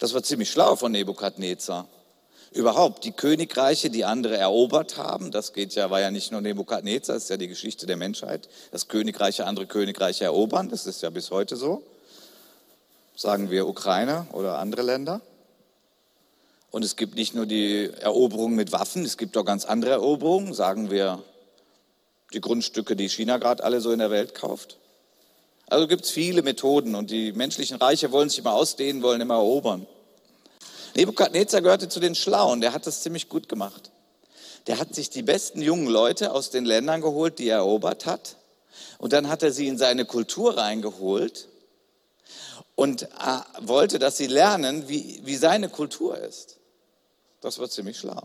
Das 0.00 0.14
war 0.14 0.22
ziemlich 0.24 0.50
schlau 0.50 0.74
von 0.74 0.90
Nebukadnezar. 0.90 1.86
Überhaupt, 2.50 3.04
die 3.04 3.12
Königreiche, 3.12 3.88
die 3.88 4.04
andere 4.04 4.36
erobert 4.36 4.96
haben, 4.96 5.30
das 5.30 5.52
geht 5.52 5.76
ja, 5.76 5.90
war 5.90 6.00
ja 6.00 6.10
nicht 6.10 6.32
nur 6.32 6.40
Nebukadnezar, 6.40 7.14
das 7.14 7.24
ist 7.24 7.30
ja 7.30 7.36
die 7.36 7.48
Geschichte 7.48 7.86
der 7.86 7.96
Menschheit, 7.96 8.48
dass 8.72 8.88
Königreiche 8.88 9.46
andere 9.46 9.66
Königreiche 9.66 10.24
erobern, 10.24 10.68
das 10.68 10.86
ist 10.86 11.02
ja 11.02 11.10
bis 11.10 11.30
heute 11.30 11.56
so 11.56 11.84
sagen 13.16 13.50
wir 13.50 13.66
Ukraine 13.66 14.26
oder 14.32 14.58
andere 14.58 14.82
Länder. 14.82 15.20
Und 16.70 16.84
es 16.84 16.96
gibt 16.96 17.14
nicht 17.14 17.34
nur 17.34 17.46
die 17.46 17.90
Eroberung 18.00 18.54
mit 18.54 18.72
Waffen, 18.72 19.04
es 19.04 19.16
gibt 19.16 19.36
auch 19.36 19.44
ganz 19.44 19.64
andere 19.64 19.92
Eroberungen, 19.92 20.54
sagen 20.54 20.90
wir 20.90 21.22
die 22.32 22.40
Grundstücke, 22.40 22.96
die 22.96 23.08
China 23.08 23.38
gerade 23.38 23.62
alle 23.62 23.80
so 23.80 23.92
in 23.92 24.00
der 24.00 24.10
Welt 24.10 24.34
kauft. 24.34 24.78
Also 25.68 25.86
gibt 25.86 26.04
es 26.04 26.10
viele 26.10 26.42
Methoden 26.42 26.96
und 26.96 27.10
die 27.10 27.32
menschlichen 27.32 27.76
Reiche 27.76 28.10
wollen 28.10 28.28
sich 28.28 28.40
immer 28.40 28.54
ausdehnen, 28.54 29.02
wollen 29.02 29.20
immer 29.20 29.34
erobern. 29.34 29.86
Nebukadnezar 30.96 31.62
gehörte 31.62 31.88
zu 31.88 32.00
den 32.00 32.14
Schlauen, 32.14 32.60
der 32.60 32.72
hat 32.72 32.86
das 32.86 33.02
ziemlich 33.02 33.28
gut 33.28 33.48
gemacht. 33.48 33.92
Der 34.66 34.78
hat 34.78 34.94
sich 34.94 35.10
die 35.10 35.22
besten 35.22 35.62
jungen 35.62 35.86
Leute 35.86 36.32
aus 36.32 36.50
den 36.50 36.64
Ländern 36.64 37.00
geholt, 37.00 37.38
die 37.38 37.48
er 37.48 37.58
erobert 37.58 38.06
hat. 38.06 38.36
Und 38.98 39.12
dann 39.12 39.28
hat 39.28 39.42
er 39.42 39.52
sie 39.52 39.68
in 39.68 39.78
seine 39.78 40.04
Kultur 40.04 40.56
reingeholt 40.56 41.48
und 42.74 43.02
äh, 43.02 43.06
wollte, 43.60 43.98
dass 43.98 44.16
sie 44.16 44.26
lernen, 44.26 44.88
wie, 44.88 45.20
wie 45.24 45.36
seine 45.36 45.68
Kultur 45.68 46.18
ist. 46.18 46.58
Das 47.40 47.58
war 47.58 47.68
ziemlich 47.68 47.98
schlau. 47.98 48.22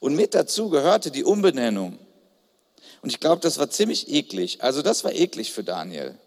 Und 0.00 0.16
mit 0.16 0.34
dazu 0.34 0.70
gehörte 0.70 1.10
die 1.10 1.24
Umbenennung. 1.24 1.98
Und 3.00 3.10
ich 3.10 3.20
glaube, 3.20 3.40
das 3.40 3.58
war 3.58 3.70
ziemlich 3.70 4.08
eklig. 4.08 4.62
Also 4.62 4.82
das 4.82 5.04
war 5.04 5.12
eklig 5.12 5.52
für 5.52 5.62
Daniel. 5.62 6.18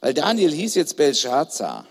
Weil 0.00 0.14
Daniel 0.14 0.52
hieß 0.52 0.74
jetzt 0.74 0.96
Belshazzar. 0.96 1.86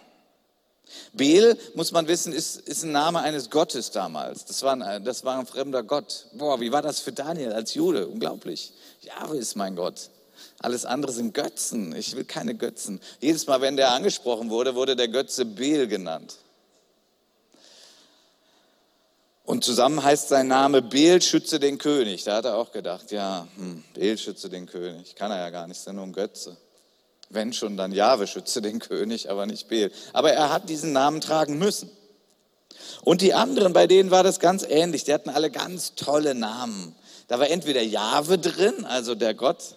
Bel, 1.13 1.57
muss 1.73 1.91
man 1.91 2.07
wissen, 2.07 2.31
ist, 2.31 2.57
ist 2.57 2.83
ein 2.83 2.91
Name 2.91 3.19
eines 3.21 3.49
Gottes 3.49 3.91
damals. 3.91 4.45
Das 4.45 4.61
war, 4.61 4.79
ein, 4.79 5.03
das 5.03 5.23
war 5.23 5.39
ein 5.39 5.47
fremder 5.47 5.83
Gott. 5.83 6.27
Boah, 6.33 6.59
wie 6.59 6.71
war 6.71 6.81
das 6.81 6.99
für 6.99 7.11
Daniel 7.11 7.53
als 7.53 7.73
Jude? 7.73 8.07
Unglaublich. 8.07 8.73
Jahwe 9.01 9.37
ist 9.37 9.55
mein 9.55 9.75
Gott. 9.75 10.09
Alles 10.59 10.85
andere 10.85 11.11
sind 11.11 11.33
Götzen. 11.33 11.95
Ich 11.95 12.15
will 12.15 12.23
keine 12.23 12.55
Götzen. 12.55 13.01
Jedes 13.19 13.45
Mal, 13.47 13.61
wenn 13.61 13.75
der 13.77 13.91
angesprochen 13.91 14.49
wurde, 14.49 14.75
wurde 14.75 14.95
der 14.95 15.07
Götze 15.07 15.45
Bel 15.45 15.87
genannt. 15.87 16.37
Und 19.43 19.63
zusammen 19.63 20.03
heißt 20.03 20.29
sein 20.29 20.47
Name 20.47 20.81
Bel 20.81 21.21
schütze 21.21 21.59
den 21.59 21.77
König. 21.77 22.23
Da 22.23 22.37
hat 22.37 22.45
er 22.45 22.55
auch 22.55 22.71
gedacht, 22.71 23.11
ja, 23.11 23.47
hm, 23.57 23.83
Bel 23.93 24.17
schütze 24.17 24.49
den 24.49 24.65
König. 24.65 25.15
Kann 25.15 25.29
er 25.29 25.37
ja 25.37 25.49
gar 25.51 25.67
nicht, 25.67 25.77
ist 25.77 25.85
ja 25.85 25.93
nur 25.93 26.05
ein 26.05 26.13
Götze. 26.13 26.57
Wenn 27.29 27.53
schon, 27.53 27.77
dann 27.77 27.91
Jahwe 27.91 28.27
schütze 28.27 28.61
den 28.61 28.79
König, 28.79 29.29
aber 29.29 29.45
nicht 29.45 29.67
Bel. 29.67 29.91
Aber 30.13 30.31
er 30.31 30.51
hat 30.51 30.69
diesen 30.69 30.93
Namen 30.93 31.21
tragen 31.21 31.59
müssen. 31.59 31.91
Und 33.03 33.21
die 33.21 33.33
anderen, 33.33 33.73
bei 33.73 33.87
denen 33.87 34.09
war 34.09 34.23
das 34.23 34.39
ganz 34.39 34.63
ähnlich. 34.63 35.03
Die 35.03 35.13
hatten 35.13 35.29
alle 35.29 35.51
ganz 35.51 35.93
tolle 35.95 36.33
Namen. 36.33 36.95
Da 37.27 37.39
war 37.39 37.49
entweder 37.49 37.81
Jahwe 37.81 38.37
drin, 38.37 38.85
also 38.85 39.15
der 39.15 39.33
Gott, 39.33 39.75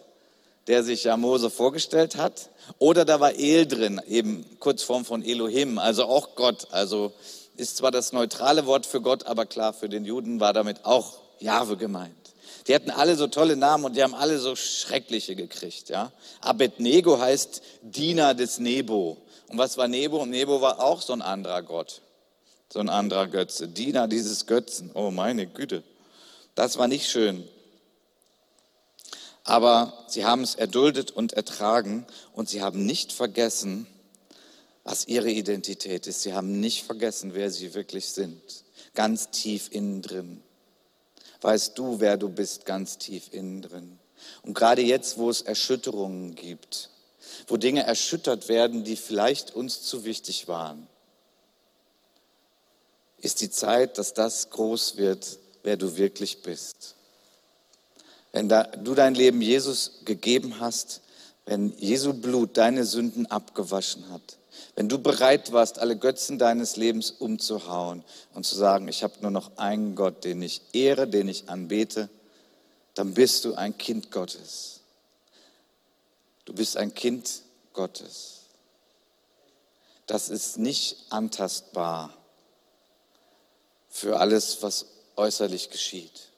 der 0.69 0.85
sich 0.85 1.05
ja 1.05 1.17
Mose 1.17 1.51
vorgestellt 1.51 2.17
hat, 2.17 2.51
oder 2.79 3.05
da 3.05 3.19
war 3.19 3.35
El 3.35 3.67
drin, 3.67 4.01
eben 4.07 4.45
Kurzform 4.61 5.05
von 5.05 5.25
Elohim, 5.25 5.79
also 5.79 6.05
auch 6.05 6.35
Gott, 6.35 6.69
also 6.71 7.13
ist 7.57 7.79
zwar 7.79 7.91
das 7.91 8.13
neutrale 8.13 8.67
Wort 8.67 8.87
für 8.87 9.01
Gott, 9.01 9.27
aber 9.27 9.47
klar, 9.47 9.73
für 9.73 9.89
den 9.89 10.05
Juden 10.05 10.39
war 10.39 10.53
damit 10.53 10.85
auch 10.85 11.19
Jahwe 11.41 11.77
gemeint. 11.77 12.15
Die 12.69 12.75
hatten 12.75 12.91
alle 12.91 13.17
so 13.17 13.27
tolle 13.27 13.57
Namen 13.57 13.85
und 13.87 13.97
die 13.97 14.03
haben 14.03 14.15
alle 14.15 14.39
so 14.39 14.55
schreckliche 14.55 15.35
gekriegt. 15.35 15.89
Ja? 15.89 16.13
Abednego 16.43 17.19
heißt 17.19 17.63
Diener 17.83 18.35
des 18.35 18.59
Nebo. 18.59 19.17
Und 19.49 19.57
was 19.57 19.79
war 19.79 19.89
Nebo? 19.89 20.27
Nebo 20.27 20.61
war 20.61 20.81
auch 20.81 21.01
so 21.01 21.15
ein 21.15 21.23
anderer 21.23 21.63
Gott, 21.63 22.03
so 22.71 22.81
ein 22.81 22.91
anderer 22.91 23.27
Götze. 23.27 23.69
Diener 23.69 24.07
dieses 24.07 24.47
Götzen. 24.47 24.91
Oh 24.93 25.11
meine 25.11 25.47
Güte, 25.47 25.83
das 26.55 26.77
war 26.77 26.89
nicht 26.89 27.09
schön. 27.09 27.49
Aber 29.49 30.05
sie 30.09 30.27
haben 30.27 30.43
es 30.43 30.57
erduldet 30.57 31.11
und 31.11 31.33
ertragen 31.33 32.05
und 32.35 32.51
sie 32.51 32.61
haben 32.61 32.85
nicht 32.85 33.15
vergessen, 33.15 33.87
was 34.85 35.09
ihre 35.09 35.31
Identität 35.31 36.07
ist. 36.07 36.21
Sie 36.21 36.35
haben 36.35 36.61
nicht 36.61 36.85
vergessen, 36.85 37.33
wer 37.33 37.51
sie 37.51 37.73
wirklich 37.73 38.11
sind. 38.11 38.43
Ganz 38.95 39.31
tief 39.31 39.71
innen 39.73 40.03
drin. 40.03 40.43
Weißt 41.41 41.79
du, 41.79 41.99
wer 41.99 42.19
du 42.19 42.29
bist, 42.29 42.67
ganz 42.67 42.99
tief 42.99 43.33
innen 43.33 43.63
drin. 43.63 43.99
Und 44.43 44.53
gerade 44.53 44.83
jetzt, 44.83 45.17
wo 45.17 45.31
es 45.31 45.41
Erschütterungen 45.41 46.35
gibt, 46.35 46.91
wo 47.47 47.57
Dinge 47.57 47.85
erschüttert 47.85 48.51
werden, 48.51 48.85
die 48.85 48.97
vielleicht 48.97 49.55
uns 49.55 49.81
zu 49.81 50.05
wichtig 50.05 50.49
waren, 50.49 50.87
ist 53.17 53.41
die 53.41 53.49
Zeit, 53.49 53.97
dass 53.97 54.13
das 54.13 54.51
groß 54.51 54.99
wird, 54.99 55.39
wer 55.63 55.79
du 55.79 55.97
wirklich 55.97 56.43
bist. 56.43 56.98
Wenn 58.39 58.49
da, 58.49 58.63
du 58.63 58.95
dein 58.95 59.17
Leben 59.17 59.43
Jesus 59.43 60.03
gegeben 60.05 60.61
hast, 60.61 61.01
wenn 61.45 61.77
Jesu 61.77 62.13
Blut 62.13 62.57
deine 62.57 62.85
Sünden 62.85 63.27
abgewaschen 63.27 64.09
hat, 64.11 64.39
wenn 64.77 64.89
du 64.89 65.01
bereit 65.01 65.51
warst, 65.51 65.81
alle 65.81 65.97
Götzen 65.97 66.39
deines 66.39 66.77
Lebens 66.77 67.11
umzuhauen 67.11 68.05
und 68.35 68.47
zu 68.47 68.55
sagen, 68.55 68.87
ich 68.87 69.03
habe 69.03 69.15
nur 69.23 69.33
noch 69.33 69.57
einen 69.57 69.97
Gott, 69.97 70.23
den 70.23 70.41
ich 70.41 70.63
ehre, 70.73 71.09
den 71.09 71.27
ich 71.27 71.49
anbete, 71.49 72.09
dann 72.95 73.13
bist 73.13 73.45
du 73.45 73.57
ein 73.57 73.77
Kind 73.77 74.13
Gottes. 74.13 74.83
Du 76.45 76.53
bist 76.53 76.77
ein 76.77 76.95
Kind 76.95 77.43
Gottes. 77.73 78.43
Das 80.07 80.29
ist 80.29 80.59
nicht 80.59 81.07
antastbar 81.11 82.15
für 83.89 84.21
alles, 84.21 84.63
was 84.63 84.87
äußerlich 85.17 85.71
geschieht. 85.71 86.29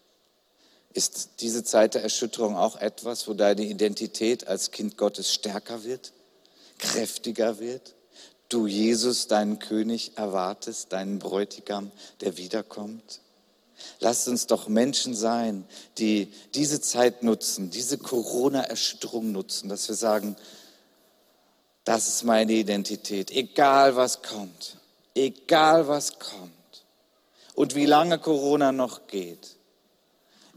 Ist 0.93 1.31
diese 1.41 1.63
Zeit 1.63 1.95
der 1.95 2.03
Erschütterung 2.03 2.57
auch 2.57 2.77
etwas, 2.77 3.29
wo 3.29 3.35
deine 3.35 3.63
Identität 3.63 4.49
als 4.49 4.71
Kind 4.71 4.97
Gottes 4.97 5.33
stärker 5.33 5.85
wird, 5.85 6.13
kräftiger 6.79 7.59
wird? 7.61 7.95
du 8.51 8.67
Jesus, 8.67 9.29
deinen 9.29 9.59
König, 9.59 10.13
erwartest, 10.17 10.93
deinen 10.93 11.19
Bräutigam, 11.19 11.91
der 12.21 12.37
wiederkommt? 12.37 13.21
Lasst 14.01 14.29
uns 14.29 14.47
doch 14.47 14.69
Menschen 14.69 15.15
sein, 15.15 15.65
die 15.97 16.31
diese 16.55 16.83
Zeit 16.83 17.23
nutzen, 17.23 17.71
diese 17.71 17.97
Corona-Erschütterung 17.97 19.33
nutzen, 19.33 19.71
dass 19.71 19.89
wir 19.89 19.95
sagen, 19.95 20.37
das 21.85 22.09
ist 22.09 22.25
meine 22.25 22.53
Identität, 22.53 23.31
egal 23.31 23.97
was 23.97 24.23
kommt, 24.23 24.77
egal 25.15 25.89
was 25.89 26.19
kommt 26.19 26.53
und 27.55 27.75
wie 27.75 27.87
lange 27.87 28.19
Corona 28.19 28.71
noch 28.71 29.07
geht. 29.07 29.57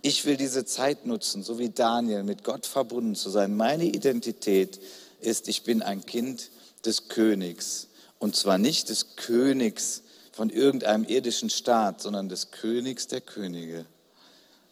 Ich 0.06 0.26
will 0.26 0.36
diese 0.36 0.66
Zeit 0.66 1.06
nutzen, 1.06 1.44
so 1.44 1.60
wie 1.60 1.70
Daniel, 1.70 2.24
mit 2.24 2.44
Gott 2.44 2.66
verbunden 2.66 3.16
zu 3.16 3.30
sein. 3.30 3.56
Meine 3.56 3.86
Identität 3.86 4.82
ist, 5.22 5.48
ich 5.48 5.64
bin 5.64 5.82
ein 5.82 6.06
Kind 6.06 6.50
des 6.86 7.08
Königs. 7.08 7.88
Und 8.20 8.36
zwar 8.36 8.58
nicht 8.58 8.90
des 8.90 9.16
Königs 9.16 10.02
von 10.34 10.50
irgendeinem 10.50 11.06
irdischen 11.06 11.50
Staat, 11.50 12.02
sondern 12.02 12.28
des 12.28 12.52
Königs 12.52 13.08
der 13.08 13.22
Könige. 13.22 13.86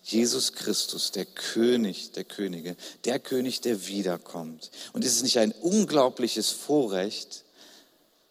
Jesus 0.04 0.52
Christus, 0.52 1.12
der 1.12 1.26
König 1.26 2.12
der 2.12 2.26
Könige, 2.26 2.76
der 3.06 3.20
König, 3.20 3.62
der 3.62 3.88
wiederkommt. 3.88 4.70
Und 4.92 5.06
ist 5.06 5.16
es 5.16 5.24
nicht 5.24 5.40
ein 5.40 5.54
unglaubliches 5.54 6.50
Vorrecht, 6.50 7.46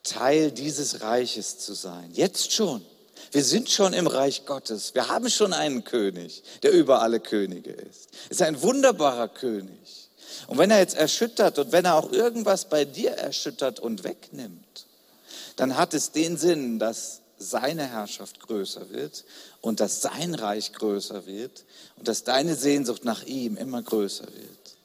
Teil 0.02 0.52
dieses 0.52 1.00
Reiches 1.00 1.60
zu 1.60 1.72
sein? 1.72 2.10
Jetzt 2.12 2.52
schon. 2.52 2.84
Wir 3.32 3.44
sind 3.44 3.70
schon 3.70 3.92
im 3.92 4.06
Reich 4.06 4.44
Gottes. 4.46 4.94
Wir 4.94 5.08
haben 5.08 5.30
schon 5.30 5.52
einen 5.52 5.84
König, 5.84 6.42
der 6.62 6.72
über 6.72 7.02
alle 7.02 7.20
Könige 7.20 7.70
ist. 7.70 8.08
Es 8.24 8.38
ist 8.38 8.42
ein 8.42 8.60
wunderbarer 8.62 9.28
König. 9.28 10.08
Und 10.46 10.58
wenn 10.58 10.70
er 10.70 10.78
jetzt 10.78 10.96
erschüttert 10.96 11.58
und 11.58 11.72
wenn 11.72 11.84
er 11.84 11.94
auch 11.94 12.12
irgendwas 12.12 12.68
bei 12.68 12.84
dir 12.84 13.12
erschüttert 13.12 13.80
und 13.80 14.04
wegnimmt, 14.04 14.86
dann 15.56 15.76
hat 15.76 15.94
es 15.94 16.12
den 16.12 16.36
Sinn, 16.36 16.78
dass 16.78 17.20
seine 17.38 17.86
Herrschaft 17.86 18.40
größer 18.40 18.90
wird 18.90 19.24
und 19.60 19.80
dass 19.80 20.02
sein 20.02 20.34
Reich 20.34 20.72
größer 20.72 21.26
wird 21.26 21.64
und 21.96 22.08
dass 22.08 22.24
deine 22.24 22.54
Sehnsucht 22.54 23.04
nach 23.04 23.24
ihm 23.24 23.56
immer 23.56 23.82
größer 23.82 24.26
wird. 24.26 24.76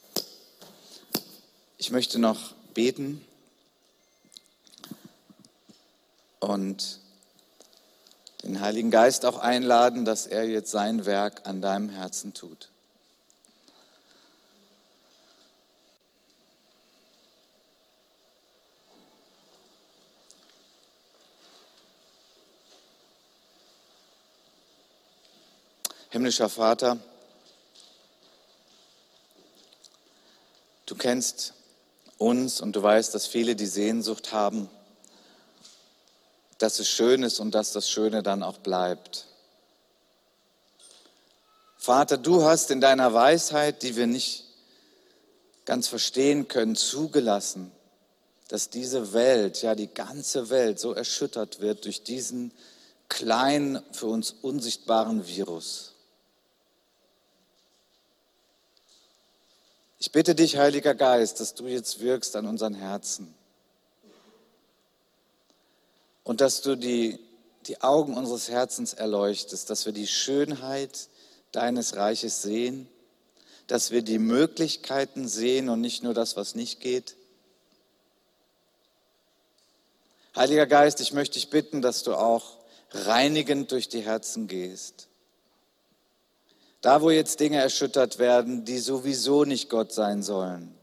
Ich 1.78 1.91
möchte 1.91 2.17
noch 2.17 2.54
beten 2.74 3.24
und 6.39 7.00
den 8.45 8.62
Heiligen 8.62 8.91
Geist 8.91 9.25
auch 9.25 9.39
einladen, 9.39 10.05
dass 10.05 10.27
er 10.27 10.43
jetzt 10.47 10.69
sein 10.69 11.05
Werk 11.05 11.47
an 11.47 11.62
deinem 11.62 11.89
Herzen 11.89 12.34
tut. 12.34 12.69
Himmlischer 26.12 26.47
Vater, 26.47 26.97
du 30.86 30.95
kennst 30.95 31.53
uns 32.17 32.62
und 32.62 32.73
du 32.75 32.81
weißt, 32.81 33.13
dass 33.13 33.27
viele 33.27 33.55
die 33.55 33.65
Sehnsucht 33.65 34.31
haben, 34.31 34.69
dass 36.57 36.79
es 36.79 36.87
schön 36.87 37.23
ist 37.23 37.39
und 37.39 37.53
dass 37.53 37.71
das 37.71 37.89
Schöne 37.89 38.23
dann 38.23 38.43
auch 38.43 38.57
bleibt. 38.57 39.25
Vater, 41.77 42.17
du 42.17 42.43
hast 42.43 42.71
in 42.71 42.81
deiner 42.81 43.13
Weisheit, 43.13 43.83
die 43.83 43.95
wir 43.95 44.07
nicht 44.07 44.45
ganz 45.65 45.87
verstehen 45.87 46.47
können, 46.47 46.75
zugelassen, 46.75 47.71
dass 48.47 48.69
diese 48.69 49.13
Welt, 49.13 49.62
ja 49.62 49.75
die 49.75 49.93
ganze 49.93 50.49
Welt 50.49 50.79
so 50.79 50.93
erschüttert 50.93 51.60
wird 51.60 51.85
durch 51.85 52.03
diesen 52.03 52.51
kleinen, 53.10 53.81
für 53.91 54.08
uns 54.08 54.31
unsichtbaren 54.31 55.27
Virus. 55.27 55.93
Ich 59.99 60.12
bitte 60.12 60.35
dich, 60.35 60.58
Heiliger 60.58 60.93
Geist, 60.93 61.39
dass 61.39 61.56
du 61.56 61.67
jetzt 61.67 61.99
wirkst 61.99 62.35
an 62.35 62.45
unseren 62.45 62.73
Herzen 62.73 63.33
und 66.26 66.42
dass 66.42 66.62
du 66.62 66.76
die, 66.76 67.17
die 67.67 67.82
Augen 67.82 68.17
unseres 68.17 68.50
Herzens 68.50 68.94
erleuchtest, 68.94 69.69
dass 69.69 69.86
wir 69.86 69.94
die 69.94 70.08
Schönheit 70.08 71.08
deines 71.54 71.96
Reiches 71.96 72.42
sehen, 72.42 72.90
dass 73.67 73.92
wir 73.92 74.02
die 74.02 74.19
Möglichkeiten 74.19 75.28
sehen 75.30 75.69
und 75.69 75.80
nicht 75.80 76.04
nur 76.04 76.13
das, 76.13 76.36
was 76.36 76.56
nicht 76.56 76.82
geht. 76.82 77.15
Heiliger 80.36 80.67
Geist, 80.67 81.00
ich 81.00 81.13
möchte 81.13 81.36
dich 81.36 81.50
bitten, 81.50 81.82
dass 81.82 82.04
du 82.04 82.15
auch 82.15 82.58
reinigend 82.92 83.71
durch 83.71 83.88
die 83.88 84.02
Herzen 84.02 84.48
gehst 84.48 85.08
Da, 86.82 87.02
wo 87.02 87.10
jetzt 87.10 87.40
Dinge 87.40 87.58
erschüttert 87.58 88.19
werden, 88.19 88.65
die 88.65 88.80
sowieso 88.80 89.44
nicht 89.44 89.69
Gott 89.69 89.92
sein 89.92 90.21
sollen, 90.21 90.75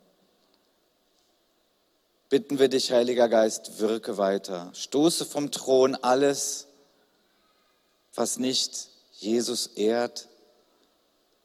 bitten 2.32 2.58
wir 2.58 2.70
dich, 2.70 2.92
Heiliger 2.92 3.28
Geist, 3.28 3.78
wirke 3.78 4.16
weiter. 4.16 4.70
Stoße 4.72 5.26
vom 5.26 5.50
Thron 5.50 5.94
alles, 5.96 6.66
was 8.14 8.38
nicht 8.38 8.88
Jesus 9.18 9.66
ehrt, 9.66 10.28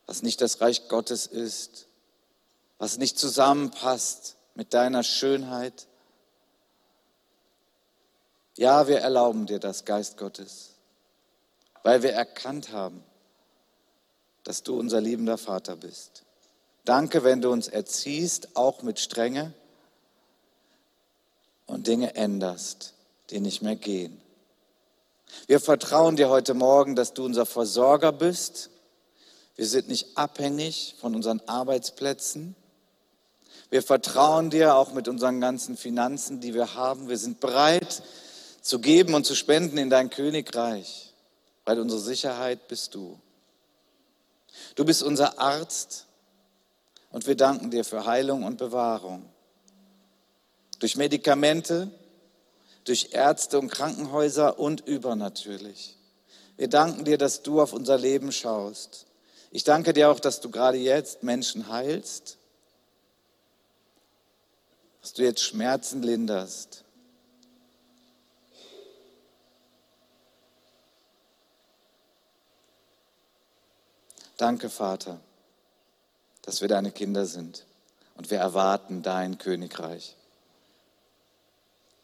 was 0.05 0.21
nicht 0.21 0.39
das 0.39 0.61
Reich 0.61 0.88
Gottes 0.88 1.25
ist, 1.25 1.88
was 2.77 2.97
nicht 2.97 3.19
zusammenpasst 3.19 4.38
mit 4.55 4.73
deiner 4.73 5.03
Schönheit. 5.03 5.88
Ja, 8.55 8.88
wir 8.88 8.99
erlauben 8.99 9.45
dir 9.45 9.59
das, 9.59 9.83
Geist 9.83 10.15
Gottes, 10.15 10.69
weil 11.83 12.01
wir 12.01 12.13
erkannt 12.13 12.71
haben, 12.71 13.03
dass 14.45 14.63
du 14.63 14.79
unser 14.79 15.01
liebender 15.01 15.38
Vater 15.38 15.75
bist. 15.75 16.23
Danke, 16.85 17.25
wenn 17.25 17.41
du 17.41 17.51
uns 17.51 17.67
erziehst, 17.67 18.55
auch 18.55 18.83
mit 18.83 19.01
Strenge 19.01 19.53
und 21.78 21.86
Dinge 21.86 22.15
änderst, 22.15 22.95
die 23.30 23.39
nicht 23.39 23.61
mehr 23.61 23.75
gehen. 23.75 24.19
Wir 25.45 25.59
vertrauen 25.59 26.15
dir 26.15 26.28
heute 26.28 26.55
Morgen, 26.55 26.95
dass 26.95 27.13
du 27.13 27.23
unser 27.23 27.45
Versorger 27.45 28.11
bist. 28.11 28.71
Wir 29.55 29.67
sind 29.67 29.88
nicht 29.88 30.17
abhängig 30.17 30.95
von 30.99 31.13
unseren 31.13 31.39
Arbeitsplätzen. 31.45 32.55
Wir 33.69 33.84
vertrauen 33.84 34.49
dir 34.49 34.73
auch 34.73 34.93
mit 34.93 35.07
unseren 35.07 35.39
ganzen 35.39 35.78
Finanzen, 35.78 36.41
die 36.41 36.55
wir 36.55 36.73
haben. 36.73 37.09
Wir 37.09 37.17
sind 37.19 37.41
bereit 37.41 38.01
zu 38.61 38.80
geben 38.80 39.13
und 39.13 39.28
zu 39.28 39.36
spenden 39.36 39.78
in 39.78 39.91
dein 39.91 40.09
Königreich, 40.09 41.13
weil 41.63 41.80
unsere 41.80 42.01
Sicherheit 42.01 42.67
bist 42.67 42.95
du. 42.95 43.19
Du 44.73 44.84
bist 44.84 45.03
unser 45.03 45.38
Arzt 45.38 46.07
und 47.11 47.28
wir 47.28 47.36
danken 47.36 47.69
dir 47.69 47.86
für 47.86 48.07
Heilung 48.07 48.45
und 48.45 48.57
Bewahrung 48.57 49.30
durch 50.80 50.95
Medikamente, 50.95 51.91
durch 52.84 53.09
Ärzte 53.11 53.59
und 53.59 53.69
Krankenhäuser 53.69 54.59
und 54.59 54.82
übernatürlich. 54.82 55.97
Wir 56.57 56.67
danken 56.67 57.05
dir, 57.05 57.17
dass 57.17 57.43
du 57.43 57.61
auf 57.61 57.73
unser 57.73 57.97
Leben 57.97 58.32
schaust. 58.32 59.05
Ich 59.51 59.63
danke 59.63 59.93
dir 59.93 60.09
auch, 60.09 60.19
dass 60.19 60.41
du 60.41 60.49
gerade 60.49 60.78
jetzt 60.78 61.23
Menschen 61.23 61.69
heilst, 61.69 62.38
dass 65.01 65.13
du 65.13 65.23
jetzt 65.23 65.41
Schmerzen 65.41 66.03
linderst. 66.03 66.84
Danke, 74.36 74.69
Vater, 74.69 75.19
dass 76.41 76.61
wir 76.61 76.67
deine 76.67 76.91
Kinder 76.91 77.25
sind 77.25 77.65
und 78.15 78.30
wir 78.30 78.38
erwarten 78.38 79.01
dein 79.01 79.38
Königreich. 79.38 80.16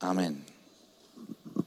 Amen. 0.04 0.53